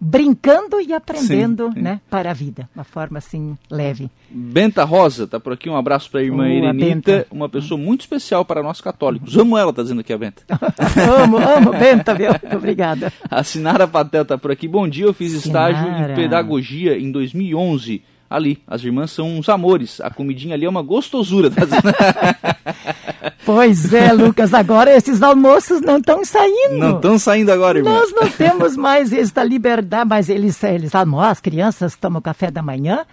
brincando 0.00 0.80
e 0.80 0.94
aprendendo, 0.94 1.70
sim, 1.74 1.80
né, 1.80 2.00
para 2.08 2.30
a 2.30 2.32
vida, 2.32 2.68
uma 2.74 2.84
forma 2.84 3.18
assim 3.18 3.56
leve. 3.70 4.10
Benta 4.30 4.82
Rosa 4.82 5.26
tá 5.26 5.38
por 5.38 5.52
aqui, 5.52 5.68
um 5.68 5.76
abraço 5.76 6.10
para 6.10 6.20
a 6.20 6.22
irmã 6.22 6.48
Irenita, 6.48 7.26
uma 7.30 7.48
pessoa 7.48 7.78
muito 7.78 8.00
especial 8.00 8.44
para 8.44 8.62
nós 8.62 8.80
católicos. 8.80 9.36
Amo 9.36 9.58
ela, 9.58 9.72
tá 9.72 9.82
dizendo 9.82 10.00
aqui 10.00 10.12
a 10.12 10.18
Benta. 10.18 10.42
amo, 11.22 11.36
amo 11.36 11.72
Benta, 11.72 12.14
viu? 12.14 12.30
Obrigada. 12.56 13.12
A 13.30 13.44
Sinara 13.44 13.86
Patel 13.86 14.24
tá 14.24 14.38
por 14.38 14.50
aqui. 14.50 14.66
Bom 14.66 14.88
dia, 14.88 15.04
eu 15.04 15.12
fiz 15.12 15.32
Sinara. 15.32 15.72
estágio 15.72 16.12
em 16.12 16.14
pedagogia 16.14 16.98
em 16.98 17.12
2011 17.12 18.02
ali. 18.30 18.62
As 18.66 18.84
irmãs 18.84 19.10
são 19.10 19.38
uns 19.38 19.48
amores. 19.48 20.00
A 20.00 20.08
comidinha 20.08 20.54
ali 20.54 20.64
é 20.64 20.68
uma 20.68 20.82
gostosura. 20.82 21.50
Tá 21.50 21.66
pois 23.44 23.92
é, 23.92 24.12
Lucas. 24.12 24.52
Agora 24.54 24.94
esses 24.94 25.22
almoços 25.22 25.80
não 25.80 25.98
estão 25.98 26.24
saindo. 26.24 26.78
Não 26.78 26.96
estão 26.96 27.18
saindo 27.18 27.50
agora, 27.50 27.78
irmã. 27.78 27.90
Nós 27.90 28.12
não 28.12 28.28
temos 28.28 28.76
mais 28.76 29.12
esta 29.12 29.42
liberdade, 29.42 30.08
mas 30.08 30.28
eles, 30.28 30.62
eles 30.62 30.94
almoçam, 30.94 31.30
as 31.30 31.40
crianças 31.40 31.96
tomam 31.96 32.20
café 32.20 32.50
da 32.50 32.62
manhã. 32.62 33.04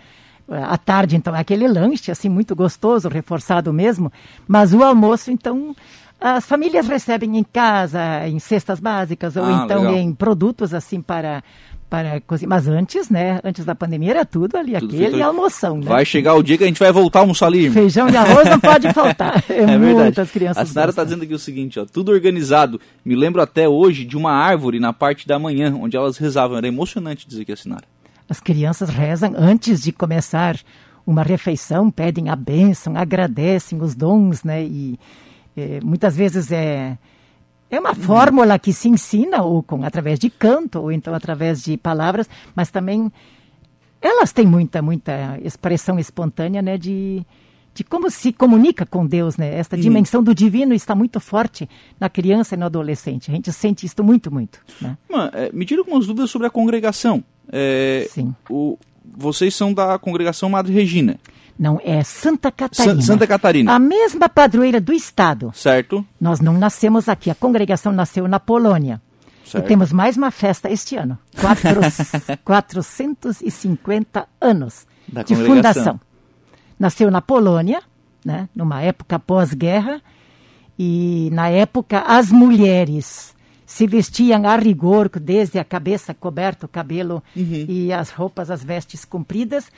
À 0.49 0.77
tarde, 0.77 1.17
então, 1.17 1.35
é 1.35 1.41
aquele 1.41 1.67
lanche, 1.67 2.09
assim, 2.09 2.29
muito 2.29 2.55
gostoso, 2.55 3.09
reforçado 3.09 3.73
mesmo. 3.73 4.11
Mas 4.47 4.73
o 4.73 4.81
almoço, 4.81 5.29
então, 5.29 5.75
as 6.19 6.45
famílias 6.45 6.87
recebem 6.87 7.37
em 7.37 7.43
casa, 7.43 8.25
em 8.27 8.39
cestas 8.39 8.79
básicas, 8.79 9.35
ou 9.35 9.43
ah, 9.43 9.63
então 9.65 9.81
legal. 9.81 9.95
em 9.95 10.13
produtos, 10.13 10.73
assim, 10.73 11.01
para 11.01 11.43
para 11.89 12.19
cozinhar. 12.21 12.49
Mas 12.49 12.67
antes, 12.67 13.09
né? 13.09 13.39
Antes 13.43 13.65
da 13.65 13.73
pandemia 13.73 14.11
era 14.11 14.25
tudo 14.25 14.57
ali, 14.57 14.77
tudo 14.79 14.95
aquele 14.95 15.21
almoção, 15.21 15.77
né? 15.77 15.85
Vai 15.85 16.05
chegar 16.05 16.35
o 16.35 16.43
dia 16.43 16.57
que 16.57 16.63
a 16.63 16.67
gente 16.67 16.79
vai 16.79 16.91
voltar 16.91 17.19
a 17.19 17.21
almoçar 17.23 17.47
ali. 17.47 17.69
Feijão 17.69 18.09
e 18.09 18.15
arroz 18.15 18.49
não 18.49 18.59
pode 18.59 18.91
faltar. 18.93 19.43
É, 19.49 19.61
é 19.61 19.77
muitas 19.77 20.29
crianças. 20.29 20.61
A 20.61 20.65
Sinara 20.65 20.89
está 20.89 21.03
dizendo 21.03 21.23
aqui 21.23 21.33
o 21.33 21.39
seguinte, 21.39 21.79
ó, 21.79 21.85
tudo 21.85 22.11
organizado. 22.11 22.79
Me 23.03 23.15
lembro 23.15 23.41
até 23.41 23.67
hoje 23.67 24.03
de 24.03 24.17
uma 24.17 24.31
árvore 24.31 24.79
na 24.79 24.91
parte 24.91 25.27
da 25.27 25.39
manhã, 25.39 25.73
onde 25.73 25.95
elas 25.95 26.17
rezavam. 26.17 26.57
Era 26.57 26.67
emocionante 26.67 27.27
dizer 27.27 27.45
que 27.45 27.51
a 27.51 27.55
Sinara. 27.55 27.83
As 28.29 28.39
crianças 28.39 28.89
rezam 28.89 29.33
antes 29.37 29.81
de 29.81 29.91
começar 29.91 30.57
uma 31.05 31.23
refeição, 31.23 31.89
pedem 31.89 32.29
a 32.29 32.35
bênção, 32.35 32.97
agradecem 32.97 33.81
os 33.81 33.95
dons, 33.95 34.43
né? 34.43 34.63
E 34.63 34.99
é, 35.55 35.79
muitas 35.81 36.15
vezes 36.15 36.51
é 36.51 36.97
é 37.69 37.79
uma 37.79 37.93
fórmula 37.93 38.57
que 38.57 38.71
se 38.71 38.87
ensina 38.87 39.43
ou 39.43 39.61
com 39.61 39.83
através 39.83 40.19
de 40.19 40.29
canto 40.29 40.79
ou 40.81 40.91
então 40.91 41.13
através 41.13 41.61
de 41.61 41.77
palavras, 41.77 42.29
mas 42.55 42.71
também 42.71 43.11
elas 44.01 44.31
têm 44.31 44.45
muita 44.45 44.81
muita 44.81 45.39
expressão 45.43 45.99
espontânea, 45.99 46.61
né, 46.61 46.77
de 46.77 47.25
de 47.77 47.83
como 47.83 48.09
se 48.09 48.33
comunica 48.33 48.87
com 48.87 49.05
Deus, 49.05 49.37
né? 49.37 49.55
Esta 49.55 49.77
dimensão 49.77 50.23
do 50.23 50.33
divino 50.33 50.73
está 50.73 50.95
muito 50.95 51.19
forte 51.19 51.69
na 51.99 52.09
criança 52.09 52.55
e 52.55 52.57
no 52.57 52.65
adolescente. 52.65 53.29
A 53.29 53.35
gente 53.35 53.53
sente 53.53 53.85
isso 53.85 54.03
muito, 54.03 54.33
muito. 54.33 54.59
Né? 54.81 54.97
Mano, 55.07 55.29
é, 55.31 55.51
me 55.53 55.63
tira 55.63 55.81
algumas 55.81 56.07
dúvidas 56.07 56.31
sobre 56.31 56.47
a 56.47 56.49
congregação. 56.49 57.23
É, 57.51 58.07
Sim. 58.09 58.33
O, 58.49 58.79
vocês 59.15 59.53
são 59.53 59.71
da 59.71 59.99
congregação 59.99 60.49
Madre 60.49 60.73
Regina. 60.73 61.19
Não, 61.57 61.79
é 61.83 62.03
Santa 62.03 62.51
Catarina. 62.51 63.01
Santa 63.01 63.25
Catarina. 63.25 63.73
A 63.73 63.79
mesma 63.79 64.29
padroeira 64.29 64.79
do 64.79 64.93
Estado. 64.93 65.51
Certo. 65.55 66.05
Nós 66.21 66.39
não 66.39 66.53
nascemos 66.53 67.09
aqui, 67.09 67.31
a 67.31 67.35
congregação 67.35 67.91
nasceu 67.91 68.27
na 68.27 68.39
Polônia. 68.39 69.01
Certo. 69.43 69.65
E 69.65 69.67
temos 69.67 69.91
mais 69.91 70.17
uma 70.17 70.29
festa 70.29 70.69
este 70.69 70.95
ano. 70.95 71.17
Quatro, 71.39 71.81
450 72.43 74.27
anos 74.39 74.85
da 75.07 75.23
de 75.23 75.35
fundação. 75.35 75.99
Nasceu 76.77 77.09
na 77.09 77.21
Polônia, 77.21 77.81
né, 78.23 78.47
numa 78.53 78.81
época 78.81 79.17
pós-guerra, 79.17 80.01
e 80.77 81.29
na 81.31 81.49
época 81.49 82.01
as 82.01 82.31
mulheres 82.31 83.35
se 83.65 83.87
vestiam 83.87 84.47
a 84.47 84.55
rigor, 84.57 85.09
desde 85.09 85.57
a 85.57 85.63
cabeça 85.63 86.13
coberta, 86.13 86.65
o 86.65 86.69
cabelo 86.69 87.23
uhum. 87.35 87.65
e 87.67 87.91
as 87.91 88.11
roupas, 88.11 88.51
as 88.51 88.63
vestes 88.63 89.03
compridas 89.03 89.71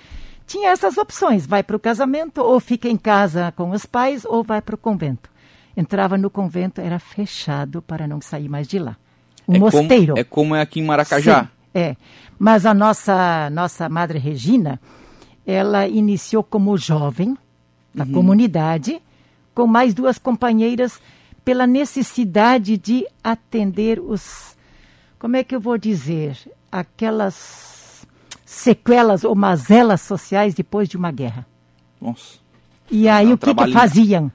tinha 0.49 0.71
essas 0.71 0.97
opções: 0.97 1.45
vai 1.45 1.63
para 1.63 1.77
o 1.77 1.79
casamento, 1.79 2.41
ou 2.41 2.59
fica 2.59 2.89
em 2.89 2.97
casa 2.97 3.53
com 3.55 3.69
os 3.69 3.85
pais, 3.85 4.25
ou 4.25 4.43
vai 4.43 4.61
para 4.61 4.75
o 4.75 4.77
convento. 4.77 5.29
Entrava 5.77 6.17
no 6.17 6.29
convento, 6.29 6.81
era 6.81 6.99
fechado 6.99 7.81
para 7.81 8.07
não 8.07 8.19
sair 8.19 8.49
mais 8.49 8.67
de 8.67 8.79
lá. 8.79 8.97
Um 9.47 9.55
é 9.55 9.59
mosteiro. 9.59 10.13
Como, 10.13 10.19
é 10.19 10.23
como 10.23 10.55
é 10.55 10.61
aqui 10.61 10.79
em 10.79 10.85
Maracajá. 10.85 11.43
Sim, 11.43 11.49
é. 11.73 11.95
Mas 12.37 12.65
a 12.65 12.73
nossa, 12.73 13.49
nossa 13.51 13.87
Madre 13.87 14.17
Regina, 14.17 14.81
ela 15.45 15.87
iniciou 15.87 16.43
como 16.43 16.75
jovem 16.77 17.37
na 17.93 18.03
uhum. 18.03 18.11
comunidade, 18.11 19.01
com 19.53 19.67
mais 19.67 19.93
duas 19.93 20.17
companheiras, 20.17 20.99
pela 21.45 21.67
necessidade 21.67 22.77
de 22.77 23.05
atender 23.23 23.99
os. 23.99 24.57
Como 25.17 25.35
é 25.35 25.43
que 25.43 25.55
eu 25.55 25.59
vou 25.59 25.77
dizer? 25.77 26.37
Aquelas 26.71 27.78
sequelas 28.49 29.23
ou 29.23 29.35
mazelas 29.35 30.01
sociais 30.01 30.55
depois 30.55 30.89
de 30.89 30.97
uma 30.97 31.11
guerra. 31.11 31.45
Nossa. 32.01 32.39
E 32.89 33.07
aí 33.07 33.31
o 33.31 33.37
que, 33.37 33.53
que 33.53 33.71
faziam? 33.71 34.31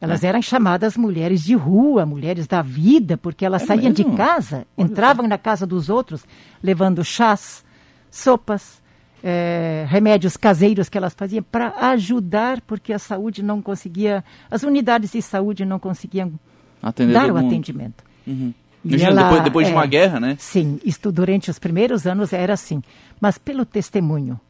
Elas 0.00 0.22
é. 0.22 0.28
eram 0.28 0.40
chamadas 0.40 0.96
mulheres 0.96 1.42
de 1.42 1.56
rua, 1.56 2.06
mulheres 2.06 2.46
da 2.46 2.62
vida, 2.62 3.16
porque 3.16 3.44
elas 3.44 3.62
é 3.62 3.66
saíam 3.66 3.90
mesmo? 3.90 4.10
de 4.10 4.16
casa, 4.16 4.64
Olha 4.76 4.86
entravam 4.86 5.26
na 5.26 5.36
casa 5.36 5.66
dos 5.66 5.90
outros, 5.90 6.24
levando 6.62 7.04
chás, 7.04 7.64
sopas, 8.08 8.80
é, 9.24 9.84
remédios 9.88 10.36
caseiros 10.36 10.88
que 10.88 10.96
elas 10.96 11.12
faziam 11.12 11.42
para 11.42 11.74
ajudar, 11.90 12.60
porque 12.60 12.92
a 12.92 12.98
saúde 12.98 13.42
não 13.42 13.60
conseguia, 13.60 14.24
as 14.48 14.62
unidades 14.62 15.10
de 15.10 15.20
saúde 15.20 15.64
não 15.64 15.80
conseguiam 15.80 16.38
Atender 16.80 17.12
dar 17.12 17.28
o 17.28 17.34
mundo. 17.34 17.46
atendimento. 17.48 18.04
Uhum. 18.24 18.54
Imagina, 18.88 19.10
ela, 19.10 19.22
depois, 19.22 19.44
depois 19.44 19.66
é, 19.66 19.70
de 19.70 19.76
uma 19.76 19.84
é, 19.84 19.86
guerra, 19.86 20.20
né? 20.20 20.36
Sim, 20.38 20.80
isto 20.84 21.12
durante 21.12 21.50
os 21.50 21.58
primeiros 21.58 22.06
anos 22.06 22.32
era 22.32 22.54
assim. 22.54 22.82
Mas 23.20 23.36
pelo 23.38 23.64
testemunho, 23.64 24.40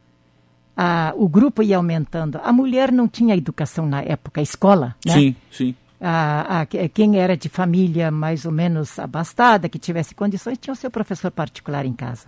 a, 0.75 1.13
o 1.15 1.27
grupo 1.27 1.61
ia 1.61 1.77
aumentando. 1.77 2.39
A 2.43 2.53
mulher 2.53 2.91
não 2.91 3.07
tinha 3.07 3.35
educação 3.35 3.85
na 3.85 4.01
época, 4.01 4.41
escola, 4.41 4.95
né? 5.05 5.13
Sim, 5.13 5.35
sim. 5.51 5.75
A, 6.01 6.61
a, 6.61 6.65
quem 6.65 7.19
era 7.19 7.35
de 7.35 7.49
família 7.49 8.09
mais 8.09 8.45
ou 8.45 8.51
menos 8.51 8.97
abastada, 8.97 9.67
que 9.67 9.77
tivesse 9.77 10.15
condições, 10.15 10.57
tinha 10.57 10.73
o 10.73 10.77
seu 10.77 10.89
professor 10.89 11.29
particular 11.29 11.85
em 11.85 11.91
casa. 11.91 12.27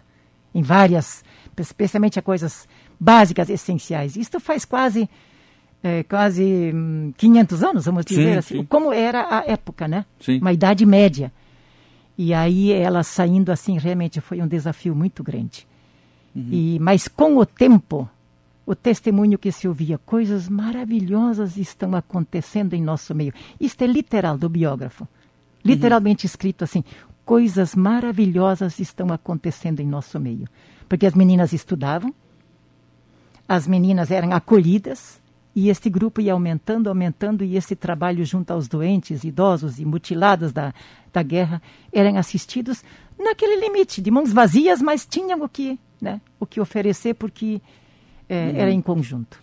Em 0.54 0.62
várias, 0.62 1.24
especialmente 1.58 2.20
a 2.20 2.22
coisas 2.22 2.68
básicas, 3.00 3.50
essenciais. 3.50 4.18
Isto 4.18 4.40
faz 4.42 4.66
quase 4.66 5.10
é, 5.84 6.04
quase 6.04 6.74
500 7.18 7.62
hum, 7.62 7.68
anos, 7.68 7.86
vamos 7.86 8.06
dizer 8.06 8.34
sim, 8.34 8.38
assim, 8.38 8.58
sim. 8.58 8.66
como 8.66 8.94
era 8.94 9.28
a 9.30 9.44
época, 9.48 9.88
né? 9.88 10.06
Sim. 10.20 10.40
Uma 10.40 10.54
idade 10.54 10.86
média. 10.86 11.32
E 12.24 12.36
aí 12.36 12.72
ela 12.72 13.02
saindo 13.02 13.52
assim 13.52 13.80
realmente 13.80 14.22
foi 14.22 14.44
um 14.44 14.48
desafio 14.48 14.96
muito 14.96 15.24
grande. 15.24 15.68
Uhum. 16.36 16.50
E 16.52 16.78
mas 16.80 17.08
com 17.08 17.36
o 17.38 17.48
tempo, 17.48 18.08
o 18.64 18.76
testemunho 18.76 19.40
que 19.40 19.52
se 19.52 19.68
ouvia, 19.68 19.98
coisas 19.98 20.48
maravilhosas 20.48 21.58
estão 21.58 21.96
acontecendo 21.96 22.76
em 22.76 22.84
nosso 22.84 23.16
meio. 23.16 23.34
Isto 23.60 23.86
é 23.86 23.88
literal 23.88 24.38
do 24.38 24.48
biógrafo. 24.48 25.08
Literalmente 25.66 26.26
uhum. 26.26 26.28
escrito 26.28 26.64
assim, 26.64 26.84
coisas 27.26 27.74
maravilhosas 27.74 28.78
estão 28.78 29.12
acontecendo 29.12 29.80
em 29.80 29.88
nosso 29.88 30.20
meio. 30.20 30.48
Porque 30.88 31.08
as 31.08 31.16
meninas 31.16 31.54
estudavam, 31.54 32.14
as 33.50 33.66
meninas 33.66 34.12
eram 34.12 34.32
acolhidas, 34.32 35.20
e 35.56 35.70
este 35.70 35.90
grupo 35.90 36.22
ia 36.22 36.34
aumentando, 36.34 36.88
aumentando, 36.88 37.44
e 37.44 37.58
esse 37.58 37.76
trabalho 37.76 38.24
junto 38.26 38.52
aos 38.52 38.68
doentes, 38.68 39.24
idosos 39.24 39.80
e 39.80 39.86
mutilados 39.86 40.54
da, 40.54 40.74
da 41.12 41.22
guerra 41.22 41.62
eram 41.92 42.18
assistidos 42.18 42.84
naquele 43.20 43.58
limite, 43.58 44.02
de 44.02 44.10
mãos 44.10 44.32
vazias, 44.32 44.82
mas 44.82 45.06
tinham 45.06 45.42
o 45.42 45.50
que, 45.50 45.80
né, 46.02 46.22
o 46.40 46.46
que 46.46 46.60
oferecer, 46.60 47.14
porque 47.16 47.62
é, 48.28 48.46
uhum. 48.46 48.56
era 48.56 48.72
em 48.72 48.82
conjunto. 48.82 49.40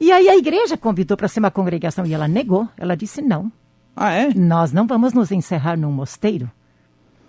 E 0.00 0.10
aí 0.10 0.28
a 0.28 0.36
igreja 0.36 0.76
convidou 0.76 1.16
para 1.16 1.28
ser 1.28 1.40
uma 1.40 1.50
congregação 1.50 2.04
e 2.06 2.14
ela 2.14 2.26
negou, 2.26 2.68
ela 2.76 2.96
disse 2.96 3.22
não. 3.22 3.52
Ah, 3.94 4.12
é? 4.12 4.34
Nós 4.34 4.72
não 4.72 4.86
vamos 4.86 5.12
nos 5.12 5.30
encerrar 5.30 5.76
num 5.76 5.92
mosteiro. 5.92 6.50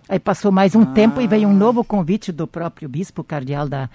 Aí 0.09 0.19
passou 0.19 0.51
mais 0.51 0.73
um 0.73 0.81
ah. 0.81 0.85
tempo 0.87 1.21
e 1.21 1.27
veio 1.27 1.47
um 1.47 1.53
novo 1.53 1.83
convite 1.83 2.31
do 2.31 2.47
próprio 2.47 2.89
bispo 2.89 3.23
cardeal 3.23 3.67
da 3.67 3.89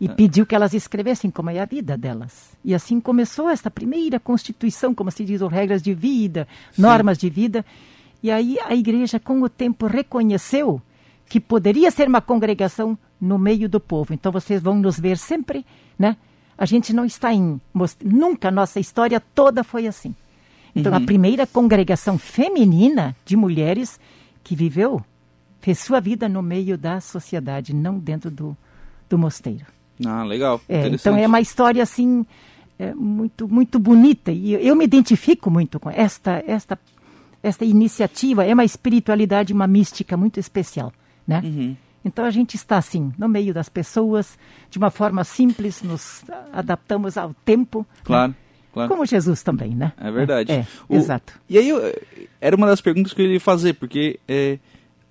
e 0.00 0.06
é. 0.06 0.08
pediu 0.08 0.46
que 0.46 0.54
elas 0.54 0.74
escrevessem 0.74 1.30
como 1.30 1.50
é 1.50 1.58
a 1.58 1.64
vida 1.64 1.96
delas. 1.96 2.56
E 2.64 2.74
assim 2.74 3.00
começou 3.00 3.48
esta 3.48 3.70
primeira 3.70 4.20
constituição, 4.20 4.94
como 4.94 5.10
se 5.10 5.24
diz, 5.24 5.40
regras 5.42 5.82
de 5.82 5.92
vida, 5.94 6.46
Sim. 6.72 6.82
normas 6.82 7.18
de 7.18 7.28
vida. 7.28 7.64
E 8.22 8.30
aí 8.30 8.58
a 8.64 8.74
igreja, 8.74 9.18
com 9.18 9.42
o 9.42 9.48
tempo, 9.48 9.86
reconheceu 9.86 10.80
que 11.28 11.40
poderia 11.40 11.90
ser 11.90 12.08
uma 12.08 12.20
congregação 12.20 12.96
no 13.20 13.38
meio 13.38 13.68
do 13.68 13.80
povo. 13.80 14.14
Então 14.14 14.30
vocês 14.30 14.62
vão 14.62 14.76
nos 14.76 14.98
ver 14.98 15.18
sempre, 15.18 15.66
né? 15.98 16.16
A 16.56 16.64
gente 16.64 16.92
não 16.92 17.04
está 17.04 17.32
em. 17.32 17.60
Nunca 18.04 18.48
a 18.48 18.52
nossa 18.52 18.80
história 18.80 19.20
toda 19.20 19.62
foi 19.62 19.86
assim. 19.86 20.14
Então 20.74 20.92
uhum. 20.92 20.98
a 20.98 21.00
primeira 21.00 21.46
congregação 21.46 22.18
feminina 22.18 23.16
de 23.24 23.36
mulheres 23.36 23.98
que 24.42 24.54
viveu 24.54 25.02
fez 25.60 25.78
sua 25.80 26.00
vida 26.00 26.28
no 26.28 26.42
meio 26.42 26.78
da 26.78 27.00
sociedade, 27.00 27.74
não 27.74 27.98
dentro 27.98 28.30
do, 28.30 28.56
do 29.08 29.18
mosteiro. 29.18 29.77
Ah, 30.06 30.24
legal. 30.24 30.60
É, 30.68 30.88
então 30.88 31.16
é 31.16 31.26
uma 31.26 31.40
história 31.40 31.82
assim 31.82 32.24
é, 32.78 32.94
muito 32.94 33.48
muito 33.48 33.78
bonita 33.78 34.30
e 34.30 34.54
eu 34.54 34.76
me 34.76 34.84
identifico 34.84 35.50
muito 35.50 35.80
com 35.80 35.90
esta 35.90 36.42
esta 36.46 36.78
esta 37.42 37.64
iniciativa. 37.64 38.44
É 38.44 38.52
uma 38.52 38.64
espiritualidade, 38.64 39.52
uma 39.52 39.66
mística 39.66 40.16
muito 40.16 40.40
especial, 40.40 40.92
né? 41.26 41.40
Uhum. 41.44 41.76
Então 42.04 42.24
a 42.24 42.30
gente 42.30 42.54
está 42.54 42.78
assim 42.78 43.12
no 43.18 43.28
meio 43.28 43.52
das 43.52 43.68
pessoas 43.68 44.38
de 44.70 44.78
uma 44.78 44.90
forma 44.90 45.24
simples, 45.24 45.82
nos 45.82 46.24
adaptamos 46.52 47.16
ao 47.16 47.34
tempo. 47.44 47.80
Né? 47.80 47.86
Claro. 48.04 48.28
Né? 48.30 48.34
Claro. 48.72 48.88
Como 48.90 49.06
Jesus 49.06 49.42
também, 49.42 49.74
né? 49.74 49.92
É 49.98 50.10
verdade. 50.10 50.52
É, 50.52 50.56
é 50.56 50.66
o, 50.88 50.94
exato. 50.94 51.40
E 51.48 51.58
aí, 51.58 51.68
eu, 51.68 51.80
era 52.40 52.54
uma 52.54 52.66
das 52.66 52.80
perguntas 52.80 53.12
que 53.12 53.22
eu 53.22 53.26
ia 53.26 53.40
fazer, 53.40 53.74
porque 53.74 54.20
é, 54.28 54.58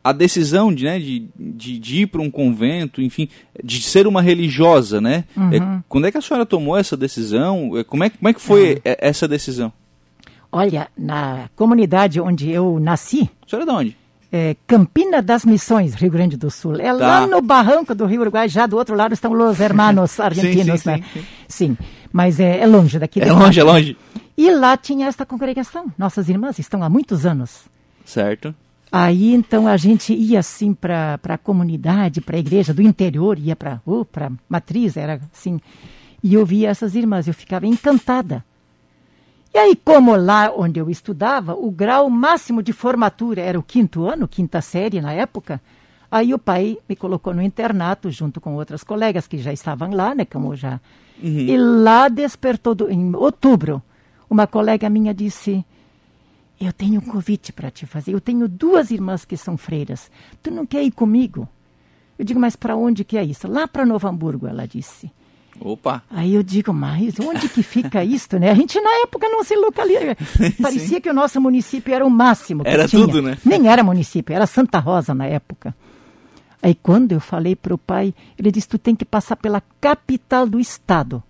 a 0.07 0.13
decisão 0.13 0.73
de, 0.73 0.85
né, 0.85 0.99
de, 0.99 1.27
de, 1.37 1.77
de 1.77 2.01
ir 2.03 2.07
para 2.07 2.21
um 2.21 2.31
convento, 2.31 3.01
enfim, 3.01 3.27
de 3.61 3.81
ser 3.81 4.07
uma 4.07 4.21
religiosa, 4.21 5.01
né? 5.01 5.25
Uhum. 5.35 5.53
É, 5.53 5.83
quando 5.89 6.07
é 6.07 6.11
que 6.11 6.17
a 6.17 6.21
senhora 6.21 6.45
tomou 6.45 6.77
essa 6.77 6.95
decisão? 6.95 7.77
É, 7.77 7.83
como 7.83 8.05
é, 8.05 8.09
como 8.09 8.29
é 8.29 8.33
que 8.33 8.41
foi 8.41 8.75
uhum. 8.75 8.79
essa 8.83 9.27
decisão? 9.27 9.71
Olha, 10.49 10.87
na 10.97 11.49
comunidade 11.57 12.21
onde 12.21 12.49
eu 12.49 12.79
nasci. 12.79 13.29
A 13.45 13.49
senhora 13.49 13.63
é 13.63 13.73
de 13.73 13.77
onde? 13.77 13.97
É, 14.31 14.55
Campina 14.65 15.21
das 15.21 15.43
Missões, 15.43 15.93
Rio 15.93 16.09
Grande 16.09 16.37
do 16.37 16.49
Sul. 16.49 16.75
É 16.75 16.85
tá. 16.85 16.93
lá 16.93 17.27
no 17.27 17.41
barranco 17.41 17.93
do 17.93 18.05
Rio 18.05 18.21
Uruguai, 18.21 18.47
já 18.47 18.65
do 18.65 18.77
outro 18.77 18.95
lado 18.95 19.13
estão 19.13 19.33
os 19.33 19.59
hermanos 19.59 20.17
argentinos, 20.21 20.81
sim, 20.81 20.83
sim, 20.83 20.89
né? 20.89 21.03
Sim, 21.13 21.25
sim, 21.47 21.77
mas 22.13 22.39
é, 22.39 22.59
é 22.59 22.65
longe 22.65 22.97
daqui. 22.97 23.19
É 23.21 23.31
longe, 23.31 23.59
é 23.59 23.63
longe. 23.63 23.97
E 24.37 24.49
lá 24.51 24.77
tinha 24.77 25.07
esta 25.07 25.25
congregação. 25.25 25.91
Nossas 25.97 26.29
irmãs 26.29 26.59
estão 26.59 26.81
há 26.81 26.89
muitos 26.89 27.25
anos. 27.25 27.65
Certo. 28.05 28.55
Aí 28.91 29.33
então 29.33 29.67
a 29.67 29.75
gente 29.75 30.13
ia 30.13 30.39
assim 30.39 30.73
para 30.73 31.19
a 31.23 31.37
comunidade, 31.37 32.21
para 32.21 32.37
a 32.37 32.39
igreja 32.39 32.73
do 32.73 32.81
interior, 32.81 33.37
ia 33.37 33.55
para 33.55 33.81
oh, 33.85 34.05
a 34.15 34.31
matriz, 34.47 34.95
era 34.95 35.19
assim. 35.33 35.59
E 36.23 36.33
eu 36.33 36.45
via 36.45 36.69
essas 36.69 36.95
irmãs, 36.95 37.27
eu 37.27 37.33
ficava 37.33 37.67
encantada. 37.67 38.43
E 39.53 39.57
aí, 39.57 39.75
como 39.75 40.15
lá 40.15 40.51
onde 40.55 40.79
eu 40.79 40.89
estudava, 40.89 41.55
o 41.55 41.71
grau 41.71 42.09
máximo 42.09 42.61
de 42.61 42.73
formatura 42.73 43.41
era 43.41 43.57
o 43.57 43.63
quinto 43.63 44.05
ano, 44.07 44.27
quinta 44.27 44.61
série 44.61 45.01
na 45.01 45.13
época, 45.13 45.61
aí 46.11 46.33
o 46.33 46.39
pai 46.39 46.77
me 46.87 46.95
colocou 46.95 47.33
no 47.33 47.41
internato 47.41 48.11
junto 48.11 48.39
com 48.39 48.55
outras 48.55 48.83
colegas 48.83 49.27
que 49.27 49.37
já 49.37 49.51
estavam 49.51 49.91
lá, 49.91 50.13
né, 50.13 50.25
como 50.25 50.55
já. 50.55 50.79
Uhum. 51.21 51.29
E 51.39 51.57
lá 51.57 52.07
despertou, 52.07 52.75
do, 52.75 52.89
em 52.89 53.15
outubro, 53.15 53.81
uma 54.29 54.45
colega 54.45 54.89
minha 54.89 55.13
disse: 55.13 55.65
eu 56.59 56.73
tenho 56.73 56.99
um 56.99 57.05
convite 57.05 57.53
para 57.53 57.69
te 57.69 57.85
fazer. 57.85 58.13
Eu 58.13 58.21
tenho 58.21 58.47
duas 58.47 58.89
irmãs 58.91 59.25
que 59.25 59.37
são 59.37 59.57
freiras. 59.57 60.09
Tu 60.41 60.49
não 60.49 60.65
quer 60.65 60.83
ir 60.83 60.91
comigo? 60.91 61.47
Eu 62.17 62.25
digo, 62.25 62.39
mas 62.39 62.55
para 62.55 62.75
onde 62.75 63.03
que 63.03 63.17
é 63.17 63.23
isso? 63.23 63.47
Lá 63.47 63.67
para 63.67 63.85
Novo 63.85 64.07
Hamburgo, 64.07 64.47
ela 64.47 64.67
disse. 64.67 65.11
Opa! 65.59 66.03
Aí 66.09 66.33
eu 66.33 66.43
digo, 66.43 66.73
mas 66.73 67.19
onde 67.19 67.47
que 67.49 67.61
fica 67.63 68.01
isto, 68.05 68.39
né? 68.39 68.49
A 68.51 68.55
gente 68.55 68.79
na 68.81 68.89
época 69.03 69.27
não 69.29 69.43
se 69.43 69.55
localizava. 69.55 70.15
Parecia 70.61 70.99
que 71.01 71.09
o 71.09 71.13
nosso 71.13 71.39
município 71.41 71.93
era 71.93 72.05
o 72.05 72.09
máximo 72.09 72.63
que 72.63 72.69
Era 72.69 72.87
tinha. 72.87 73.05
tudo, 73.05 73.21
né? 73.21 73.37
Nem 73.45 73.67
era 73.67 73.83
município, 73.83 74.35
era 74.35 74.45
Santa 74.47 74.79
Rosa 74.79 75.13
na 75.13 75.25
época. 75.25 75.75
Aí 76.61 76.73
quando 76.73 77.11
eu 77.11 77.19
falei 77.19 77.55
para 77.55 77.73
o 77.73 77.77
pai, 77.77 78.13
ele 78.37 78.51
disse, 78.51 78.67
tu 78.67 78.77
tem 78.79 78.95
que 78.95 79.05
passar 79.05 79.35
pela 79.35 79.61
capital 79.79 80.47
do 80.47 80.59
estado. 80.59 81.21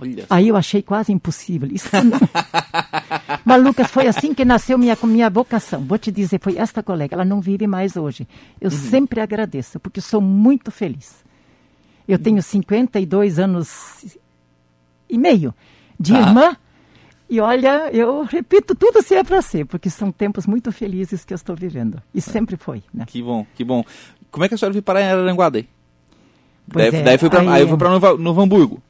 Olha 0.00 0.26
Aí 0.28 0.48
eu 0.48 0.56
achei 0.56 0.82
quase 0.82 1.12
impossível. 1.12 1.68
Isso 1.72 1.88
Mas, 3.44 3.62
Lucas, 3.62 3.90
foi 3.90 4.06
assim 4.06 4.34
que 4.34 4.44
nasceu 4.44 4.76
minha, 4.76 4.96
minha 5.04 5.30
vocação. 5.30 5.84
Vou 5.84 5.98
te 5.98 6.10
dizer, 6.10 6.40
foi 6.40 6.56
esta 6.58 6.82
colega, 6.82 7.14
ela 7.14 7.24
não 7.24 7.40
vive 7.40 7.66
mais 7.66 7.96
hoje. 7.96 8.26
Eu 8.60 8.70
uhum. 8.70 8.76
sempre 8.76 9.20
agradeço, 9.20 9.78
porque 9.78 10.00
sou 10.00 10.20
muito 10.20 10.70
feliz. 10.70 11.24
Eu 12.08 12.18
tenho 12.18 12.42
52 12.42 13.38
anos 13.38 14.16
e 15.08 15.18
meio 15.18 15.54
de 15.98 16.14
ah. 16.14 16.20
irmã. 16.20 16.56
E 17.28 17.40
olha, 17.40 17.90
eu 17.92 18.22
repito 18.22 18.74
tudo 18.74 19.02
se 19.02 19.14
é 19.14 19.24
para 19.24 19.42
ser, 19.42 19.66
porque 19.66 19.90
são 19.90 20.12
tempos 20.12 20.46
muito 20.46 20.70
felizes 20.70 21.24
que 21.24 21.32
eu 21.32 21.36
estou 21.36 21.56
vivendo. 21.56 22.00
E 22.14 22.20
sempre 22.20 22.56
foi, 22.56 22.84
né? 22.94 23.04
Que 23.06 23.20
bom, 23.20 23.44
que 23.54 23.64
bom. 23.64 23.84
Como 24.30 24.44
é 24.44 24.48
que 24.48 24.54
a 24.54 24.58
senhora 24.58 24.72
veio 24.72 24.82
parar 24.82 25.00
em 25.00 25.08
Araranguá 25.10 25.48
daí? 25.48 25.68
Daí, 26.68 26.88
é, 26.88 27.02
daí, 27.02 27.18
foi 27.18 27.30
pra, 27.30 27.40
aí, 27.40 27.48
aí 27.48 27.62
eu 27.62 27.68
fui 27.68 27.76
para 27.76 27.90
Novo, 27.90 28.18
Novo 28.18 28.40
Hamburgo. 28.40 28.82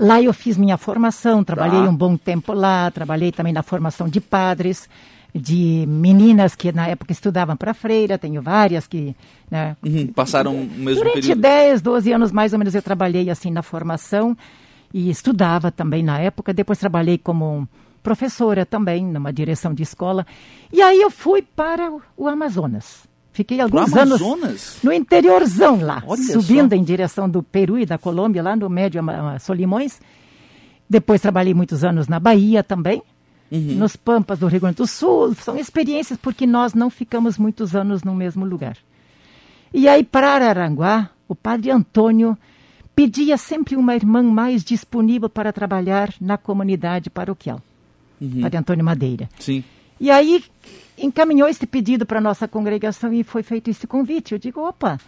Lá 0.00 0.22
eu 0.22 0.32
fiz 0.32 0.56
minha 0.56 0.78
formação, 0.78 1.44
trabalhei 1.44 1.82
tá. 1.82 1.90
um 1.90 1.94
bom 1.94 2.16
tempo 2.16 2.54
lá, 2.54 2.90
trabalhei 2.90 3.30
também 3.30 3.52
na 3.52 3.62
formação 3.62 4.08
de 4.08 4.18
padres, 4.18 4.88
de 5.34 5.84
meninas 5.86 6.54
que 6.54 6.72
na 6.72 6.86
época 6.86 7.12
estudavam 7.12 7.54
para 7.54 7.74
freira, 7.74 8.16
tenho 8.16 8.40
várias 8.40 8.86
que... 8.86 9.14
Né, 9.50 9.76
uhum, 9.84 10.06
passaram 10.06 10.54
o 10.54 10.64
mesmo 10.64 11.04
durante 11.04 11.20
período? 11.20 11.42
10, 11.42 11.82
12 11.82 12.12
anos 12.12 12.32
mais 12.32 12.54
ou 12.54 12.58
menos 12.58 12.74
eu 12.74 12.80
trabalhei 12.80 13.28
assim 13.28 13.50
na 13.50 13.62
formação 13.62 14.34
e 14.94 15.10
estudava 15.10 15.70
também 15.70 16.02
na 16.02 16.18
época, 16.18 16.54
depois 16.54 16.78
trabalhei 16.78 17.18
como 17.18 17.68
professora 18.02 18.64
também, 18.64 19.04
numa 19.04 19.30
direção 19.30 19.74
de 19.74 19.82
escola, 19.82 20.26
e 20.72 20.80
aí 20.80 20.98
eu 20.98 21.10
fui 21.10 21.42
para 21.42 21.92
o 22.16 22.26
Amazonas. 22.26 23.09
Fiquei 23.40 23.58
alguns 23.58 23.96
anos 23.96 24.20
no 24.84 24.92
interiorzão 24.92 25.80
lá, 25.80 26.02
Olha 26.06 26.22
subindo 26.22 26.74
só. 26.74 26.76
em 26.76 26.84
direção 26.84 27.26
do 27.26 27.42
Peru 27.42 27.78
e 27.78 27.86
da 27.86 27.96
Colômbia, 27.96 28.42
lá 28.42 28.54
no 28.54 28.68
Médio 28.68 29.00
Solimões. 29.40 29.98
Depois 30.86 31.22
trabalhei 31.22 31.54
muitos 31.54 31.82
anos 31.82 32.06
na 32.06 32.20
Bahia 32.20 32.62
também, 32.62 33.02
uhum. 33.50 33.76
nos 33.76 33.96
Pampas 33.96 34.38
do 34.38 34.46
Rio 34.46 34.60
Grande 34.60 34.76
do 34.76 34.86
Sul. 34.86 35.34
São 35.36 35.56
experiências 35.56 36.18
porque 36.20 36.46
nós 36.46 36.74
não 36.74 36.90
ficamos 36.90 37.38
muitos 37.38 37.74
anos 37.74 38.04
no 38.04 38.14
mesmo 38.14 38.44
lugar. 38.44 38.76
E 39.72 39.88
aí, 39.88 40.04
para 40.04 40.34
Araranguá, 40.34 41.08
o 41.26 41.34
padre 41.34 41.70
Antônio 41.70 42.36
pedia 42.94 43.38
sempre 43.38 43.74
uma 43.74 43.94
irmã 43.94 44.22
mais 44.22 44.62
disponível 44.62 45.30
para 45.30 45.50
trabalhar 45.50 46.12
na 46.20 46.36
comunidade 46.36 47.08
paroquial. 47.08 47.62
Uhum. 48.20 48.42
Padre 48.42 48.58
Antônio 48.58 48.84
Madeira. 48.84 49.30
Sim. 49.38 49.64
E 49.98 50.10
aí 50.10 50.44
encaminhou 51.00 51.48
esse 51.48 51.66
pedido 51.66 52.04
para 52.04 52.18
a 52.18 52.20
nossa 52.20 52.46
congregação 52.46 53.12
e 53.12 53.24
foi 53.24 53.42
feito 53.42 53.70
esse 53.70 53.86
convite. 53.86 54.32
Eu 54.32 54.38
digo, 54.38 54.60
opa, 54.60 54.98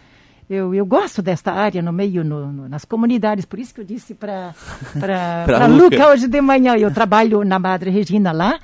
eu, 0.49 0.73
eu 0.73 0.85
gosto 0.85 1.21
desta 1.21 1.51
área 1.51 1.81
no 1.81 1.93
meio, 1.93 2.23
no, 2.23 2.51
no, 2.51 2.69
nas 2.69 2.85
comunidades, 2.85 3.45
por 3.45 3.59
isso 3.59 3.73
que 3.73 3.81
eu 3.81 3.85
disse 3.85 4.13
para 4.13 4.53
Luca. 5.69 5.95
Luca. 5.95 6.09
hoje 6.09 6.27
de 6.27 6.41
manhã. 6.41 6.75
Eu 6.75 6.93
trabalho 6.93 7.43
na 7.43 7.59
Madre 7.59 7.89
Regina 7.89 8.31
lá, 8.31 8.59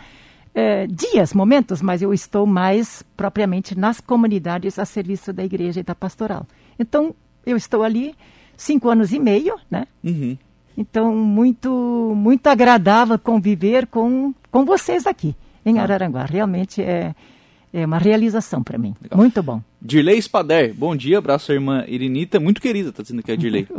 eh, 0.53 0.87
dias, 0.87 1.33
momentos, 1.33 1.81
mas 1.81 2.01
eu 2.01 2.13
estou 2.13 2.45
mais 2.45 3.03
propriamente 3.15 3.77
nas 3.77 4.01
comunidades 4.01 4.77
a 4.77 4.85
serviço 4.85 5.31
da 5.31 5.43
igreja 5.43 5.79
e 5.79 5.83
da 5.83 5.95
pastoral. 5.95 6.45
Então, 6.77 7.15
eu 7.45 7.55
estou 7.55 7.83
ali 7.83 8.15
cinco 8.57 8.89
anos 8.89 9.13
e 9.13 9.19
meio, 9.19 9.55
né? 9.69 9.87
Uhum. 10.03 10.37
Então, 10.77 11.15
muito, 11.15 12.13
muito 12.15 12.47
agradável 12.47 13.19
conviver 13.19 13.87
com, 13.87 14.33
com 14.51 14.65
vocês 14.65 15.05
aqui 15.05 15.35
em 15.69 15.79
Ah. 15.79 15.83
Araranguá. 15.83 16.25
Realmente 16.25 16.81
é, 16.81 17.13
é 17.73 17.85
uma 17.85 17.97
realização 17.97 18.61
para 18.63 18.77
mim. 18.77 18.95
Legal. 19.01 19.17
Muito 19.17 19.41
bom. 19.43 19.61
Dirley 19.81 20.21
Spader, 20.21 20.73
bom 20.73 20.95
dia, 20.95 21.17
abraço 21.19 21.51
à 21.51 21.55
irmã 21.55 21.83
Irinita, 21.87 22.39
muito 22.39 22.59
querida, 22.61 22.91
tá 22.91 23.01
dizendo 23.03 23.23
que 23.23 23.31
é 23.31 23.35
Dirley. 23.37 23.67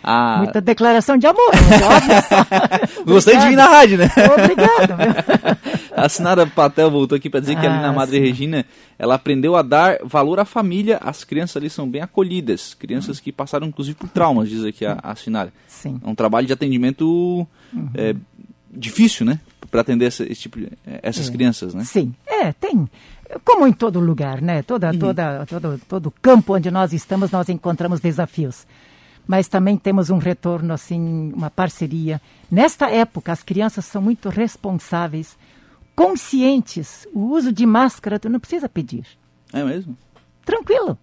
Ah, 0.00 0.38
Muita 0.38 0.60
declaração 0.60 1.18
de 1.18 1.26
amor. 1.26 1.50
só. 1.56 3.02
gostei 3.04 3.36
de 3.36 3.48
vir 3.48 3.56
na 3.56 3.66
rádio, 3.66 3.98
né? 3.98 4.08
Obrigada. 4.32 4.96
A 5.94 6.08
Sinara 6.08 6.46
Patel 6.46 6.88
voltou 6.88 7.16
aqui 7.16 7.28
para 7.28 7.40
dizer 7.40 7.58
que 7.58 7.66
ali 7.66 7.82
na 7.82 7.88
Ah, 7.88 7.92
Madre 7.92 8.16
sim. 8.18 8.22
Regina 8.22 8.64
ela 8.96 9.16
aprendeu 9.16 9.56
a 9.56 9.60
dar 9.62 9.98
valor 10.04 10.38
à 10.38 10.44
família, 10.44 10.98
as 11.02 11.24
crianças 11.24 11.56
ali 11.56 11.68
são 11.68 11.88
bem 11.90 12.00
acolhidas, 12.00 12.74
crianças 12.74 13.18
que 13.18 13.32
passaram 13.32 13.66
inclusive 13.66 13.96
por 13.96 14.08
traumas, 14.08 14.48
diz 14.48 14.64
aqui 14.64 14.86
a, 14.86 14.98
a 15.02 15.16
Sinara. 15.16 15.52
Sim. 15.66 16.00
É 16.02 16.08
um 16.08 16.14
trabalho 16.14 16.46
de 16.46 16.52
atendimento 16.52 17.44
é, 17.94 18.14
difícil, 18.72 19.26
né? 19.26 19.40
Para 19.70 19.80
atender 19.82 20.06
essa, 20.06 20.22
esse 20.24 20.42
tipo 20.42 20.58
de- 20.58 20.70
essas 21.02 21.28
É. 21.28 21.32
crianças, 21.32 21.74
né? 21.74 21.84
Sim, 21.84 22.14
é, 22.26 22.52
tem. 22.52 22.88
Como 23.44 23.66
em 23.66 23.72
todo 23.72 24.00
lugar, 24.00 24.40
né? 24.40 24.62
Toda, 24.62 24.92
toda, 24.96 25.44
todo, 25.46 25.80
todo 25.86 26.10
campo 26.22 26.54
onde 26.54 26.70
nós 26.70 26.92
estamos, 26.92 27.30
nós 27.30 27.48
encontramos 27.48 28.00
desafios. 28.00 28.66
Mas 29.26 29.46
também 29.48 29.76
temos 29.76 30.08
um 30.08 30.16
retorno, 30.16 30.72
assim, 30.72 31.30
uma 31.34 31.50
parceria. 31.50 32.18
Nesta 32.50 32.88
época, 32.90 33.30
as 33.30 33.42
crianças 33.42 33.84
são 33.84 34.00
muito 34.00 34.30
responsáveis, 34.30 35.36
conscientes. 35.94 37.06
O 37.12 37.20
uso 37.36 37.52
de 37.52 37.66
máscara, 37.66 38.18
tu 38.18 38.28
não 38.30 38.40
precisa 38.40 38.68
pedir. 38.68 39.04
É 39.52 39.62
mesmo? 39.64 39.96
Tranquilo. 40.44 40.96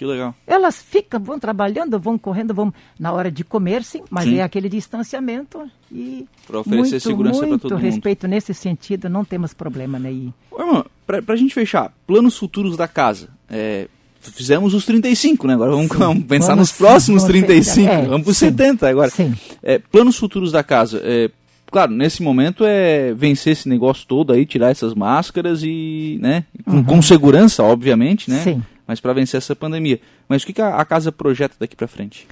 Que 0.00 0.06
legal. 0.06 0.34
Elas 0.46 0.80
ficam, 0.80 1.20
vão 1.22 1.38
trabalhando, 1.38 2.00
vão 2.00 2.16
correndo, 2.16 2.54
vão 2.54 2.72
na 2.98 3.12
hora 3.12 3.30
de 3.30 3.44
comer, 3.44 3.84
sim, 3.84 4.00
mas 4.08 4.24
Sim. 4.24 4.36
é 4.38 4.42
aquele 4.42 4.66
distanciamento 4.70 5.70
e 5.92 6.26
Pra 6.46 6.60
oferecer 6.60 6.92
muito, 6.92 7.00
segurança 7.02 7.46
muito 7.46 7.60
todo 7.68 7.72
mundo. 7.72 7.82
respeito 7.82 8.26
nesse 8.26 8.54
sentido, 8.54 9.10
não 9.10 9.26
temos 9.26 9.52
problema, 9.52 9.98
né? 9.98 10.10
Ô, 10.50 10.58
irmão, 10.58 10.86
pra, 11.06 11.20
pra 11.20 11.36
gente 11.36 11.52
fechar, 11.52 11.92
planos 12.06 12.38
futuros 12.38 12.78
da 12.78 12.88
casa. 12.88 13.28
É, 13.50 13.88
fizemos 14.22 14.72
os 14.72 14.86
35, 14.86 15.46
né? 15.46 15.52
Agora 15.52 15.70
vamos, 15.72 15.88
vamos 15.88 16.24
pensar 16.24 16.54
Vamos- 16.54 16.70
nos 16.70 16.78
próximos 16.78 17.22
vamos 17.22 17.36
35. 17.36 17.86
pensar. 17.86 18.00
É, 18.02 18.06
vamos 18.06 18.22
para 18.22 18.30
os 18.30 18.38
sim. 18.38 18.46
70 18.46 18.88
agora. 18.88 19.10
Sim. 19.10 19.34
É, 19.62 19.78
planos 19.78 20.16
futuros 20.16 20.50
da 20.50 20.62
casa. 20.64 20.98
É, 21.04 21.30
claro, 21.70 21.92
nesse 21.92 22.22
momento 22.22 22.64
é 22.66 23.12
vencer 23.12 23.52
esse 23.52 23.68
negócio 23.68 24.06
todo 24.06 24.32
aí, 24.32 24.46
tirar 24.46 24.70
essas 24.70 24.94
máscaras 24.94 25.60
e, 25.62 26.18
né? 26.22 26.44
Com, 26.64 26.82
com 26.82 27.02
segurança, 27.02 27.62
obviamente, 27.62 28.30
né? 28.30 28.38
Uhum. 28.38 28.42
Sim. 28.44 28.62
Mas 28.90 28.98
para 28.98 29.12
vencer 29.12 29.38
essa 29.38 29.54
pandemia. 29.54 30.00
Mas 30.28 30.42
o 30.42 30.46
que, 30.46 30.52
que 30.52 30.60
a, 30.60 30.74
a 30.74 30.84
casa 30.84 31.12
projeta 31.12 31.54
daqui 31.60 31.76
para 31.76 31.86
frente? 31.86 32.26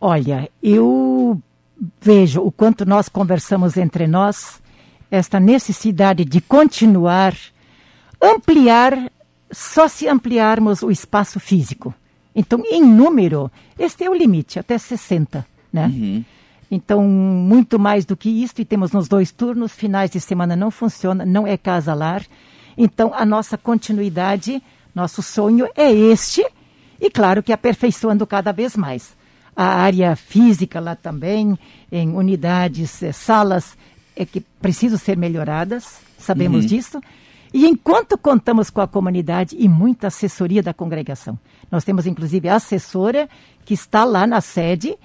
Olha, 0.00 0.48
eu 0.62 1.42
vejo 2.00 2.42
o 2.42 2.52
quanto 2.52 2.86
nós 2.86 3.08
conversamos 3.08 3.76
entre 3.76 4.06
nós, 4.06 4.62
esta 5.10 5.40
necessidade 5.40 6.24
de 6.24 6.40
continuar, 6.40 7.34
ampliar, 8.22 9.10
só 9.50 9.88
se 9.88 10.06
ampliarmos 10.06 10.80
o 10.84 10.92
espaço 10.92 11.40
físico. 11.40 11.92
Então, 12.36 12.62
em 12.70 12.84
número, 12.84 13.50
este 13.76 14.04
é 14.04 14.08
o 14.08 14.14
limite, 14.14 14.60
até 14.60 14.78
60, 14.78 15.44
né? 15.72 15.86
Uhum. 15.86 16.24
Então, 16.70 17.02
muito 17.02 17.80
mais 17.80 18.04
do 18.04 18.16
que 18.16 18.28
isto, 18.28 18.62
e 18.62 18.64
temos 18.64 18.92
nos 18.92 19.08
dois 19.08 19.32
turnos, 19.32 19.72
finais 19.72 20.12
de 20.12 20.20
semana 20.20 20.54
não 20.54 20.70
funciona, 20.70 21.26
não 21.26 21.48
é 21.48 21.56
casa-lar. 21.56 22.24
Então, 22.78 23.12
a 23.12 23.26
nossa 23.26 23.58
continuidade, 23.58 24.62
nosso 24.94 25.22
sonho 25.22 25.68
é 25.76 25.90
este, 25.90 26.44
e 27.00 27.10
claro 27.10 27.42
que 27.42 27.52
aperfeiçoando 27.52 28.26
cada 28.26 28.52
vez 28.52 28.76
mais. 28.76 29.16
A 29.54 29.64
área 29.64 30.14
física 30.16 30.80
lá 30.80 30.94
também, 30.94 31.58
em 31.90 32.14
unidades, 32.14 33.02
eh, 33.02 33.12
salas, 33.12 33.76
é 34.14 34.24
que 34.24 34.40
precisam 34.40 34.98
ser 34.98 35.16
melhoradas, 35.16 36.00
sabemos 36.18 36.66
disso. 36.66 37.00
E 37.52 37.66
enquanto 37.66 38.16
contamos 38.16 38.70
com 38.70 38.80
a 38.80 38.86
comunidade 38.86 39.56
e 39.58 39.68
muita 39.68 40.06
assessoria 40.06 40.62
da 40.62 40.72
congregação, 40.72 41.38
nós 41.70 41.84
temos 41.84 42.06
inclusive 42.06 42.48
a 42.48 42.56
assessora 42.56 43.28
que 43.64 43.74
está 43.74 44.04
lá 44.04 44.26
na 44.26 44.40
sede, 44.40 44.96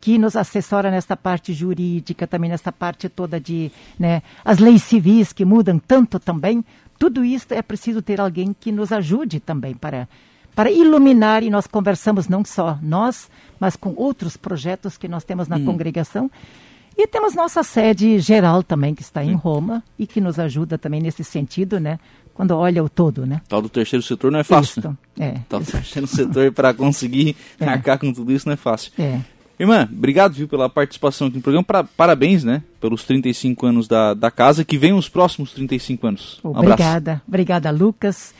que 0.00 0.18
nos 0.18 0.36
assessora 0.36 0.90
nesta 0.90 1.16
parte 1.16 1.54
jurídica, 1.54 2.26
também 2.26 2.50
nesta 2.50 2.70
parte 2.70 3.08
toda 3.08 3.40
de 3.40 3.72
né, 3.98 4.22
as 4.44 4.58
leis 4.58 4.82
civis 4.82 5.32
que 5.32 5.46
mudam 5.46 5.78
tanto 5.78 6.18
também. 6.18 6.62
Tudo 7.04 7.22
isso 7.22 7.48
é 7.50 7.60
preciso 7.60 8.00
ter 8.00 8.18
alguém 8.18 8.56
que 8.58 8.72
nos 8.72 8.90
ajude 8.90 9.38
também 9.38 9.74
para, 9.74 10.08
para 10.54 10.70
iluminar 10.70 11.42
e 11.42 11.50
nós 11.50 11.66
conversamos 11.66 12.28
não 12.28 12.42
só 12.42 12.78
nós, 12.80 13.28
mas 13.60 13.76
com 13.76 13.92
outros 13.94 14.38
projetos 14.38 14.96
que 14.96 15.06
nós 15.06 15.22
temos 15.22 15.46
na 15.46 15.60
congregação. 15.60 16.30
E 16.96 17.06
temos 17.06 17.34
nossa 17.34 17.62
sede 17.62 18.18
geral 18.20 18.62
também, 18.62 18.94
que 18.94 19.02
está 19.02 19.22
em 19.22 19.34
Roma 19.34 19.84
e 19.98 20.06
que 20.06 20.18
nos 20.18 20.38
ajuda 20.38 20.78
também 20.78 21.02
nesse 21.02 21.22
sentido, 21.22 21.78
né? 21.78 21.98
Quando 22.32 22.52
olha 22.52 22.82
o 22.82 22.88
todo, 22.88 23.26
né? 23.26 23.42
Tal 23.48 23.60
do 23.60 23.68
terceiro 23.68 24.02
setor 24.02 24.32
não 24.32 24.38
é 24.38 24.44
fácil. 24.44 24.80
né? 24.82 24.96
Isto, 25.12 25.22
É, 25.22 25.40
Tal 25.46 25.60
do 25.60 25.66
terceiro 25.70 26.06
setor 26.06 26.52
para 26.52 26.72
conseguir 26.72 27.36
É. 27.60 27.66
arcar 27.66 27.98
com 27.98 28.10
tudo 28.14 28.32
isso 28.32 28.46
não 28.48 28.54
é 28.54 28.56
fácil. 28.56 28.92
é. 28.98 29.20
Irmã, 29.58 29.88
obrigado 29.90 30.34
viu, 30.34 30.48
pela 30.48 30.68
participação 30.68 31.28
aqui 31.28 31.36
no 31.36 31.42
programa. 31.42 31.64
Pra- 31.64 31.84
parabéns, 31.84 32.42
né? 32.42 32.62
Pelos 32.80 33.04
35 33.04 33.66
anos 33.66 33.86
da, 33.88 34.12
da 34.14 34.30
casa. 34.30 34.64
Que 34.64 34.76
venham 34.76 34.98
os 34.98 35.08
próximos 35.08 35.52
35 35.52 36.06
anos. 36.06 36.40
Um 36.44 36.50
abraço. 36.50 36.72
Obrigada, 36.72 37.22
obrigada, 37.26 37.70
Lucas. 37.70 38.34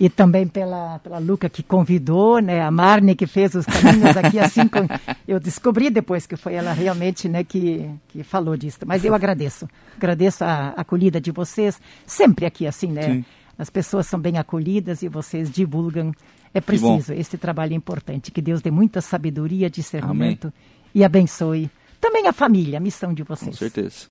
E 0.00 0.08
também 0.08 0.46
pela, 0.46 1.00
pela 1.00 1.18
Luca 1.18 1.48
que 1.48 1.60
convidou, 1.60 2.38
né? 2.38 2.62
A 2.62 2.70
Marne 2.70 3.16
que 3.16 3.26
fez 3.26 3.54
os 3.56 3.66
caminhos 3.66 4.16
aqui, 4.16 4.38
assim 4.38 4.68
como 4.68 4.88
eu 5.26 5.40
descobri 5.40 5.90
depois 5.90 6.24
que 6.24 6.36
foi 6.36 6.54
ela 6.54 6.72
realmente, 6.72 7.28
né, 7.28 7.42
que, 7.42 7.90
que 8.08 8.22
falou 8.22 8.56
disso. 8.56 8.78
Mas 8.86 9.04
eu 9.04 9.12
agradeço. 9.12 9.68
Agradeço 9.96 10.44
a 10.44 10.68
acolhida 10.76 11.20
de 11.20 11.32
vocês, 11.32 11.80
sempre 12.06 12.46
aqui 12.46 12.64
assim, 12.64 12.92
né? 12.92 13.02
Sim. 13.02 13.24
As 13.58 13.68
pessoas 13.70 14.06
são 14.06 14.20
bem 14.20 14.38
acolhidas 14.38 15.02
e 15.02 15.08
vocês 15.08 15.50
divulgam. 15.50 16.12
É 16.54 16.60
preciso, 16.60 17.12
esse 17.12 17.36
trabalho 17.36 17.72
é 17.72 17.76
importante. 17.76 18.30
Que 18.30 18.40
Deus 18.40 18.60
dê 18.62 18.70
muita 18.70 19.00
sabedoria, 19.00 19.68
discernimento 19.70 20.52
e 20.94 21.04
abençoe 21.04 21.70
também 22.00 22.26
a 22.28 22.32
família, 22.32 22.78
a 22.78 22.80
missão 22.80 23.12
de 23.12 23.24
Com 23.24 23.34
vocês. 23.34 23.56
certeza. 23.58 24.06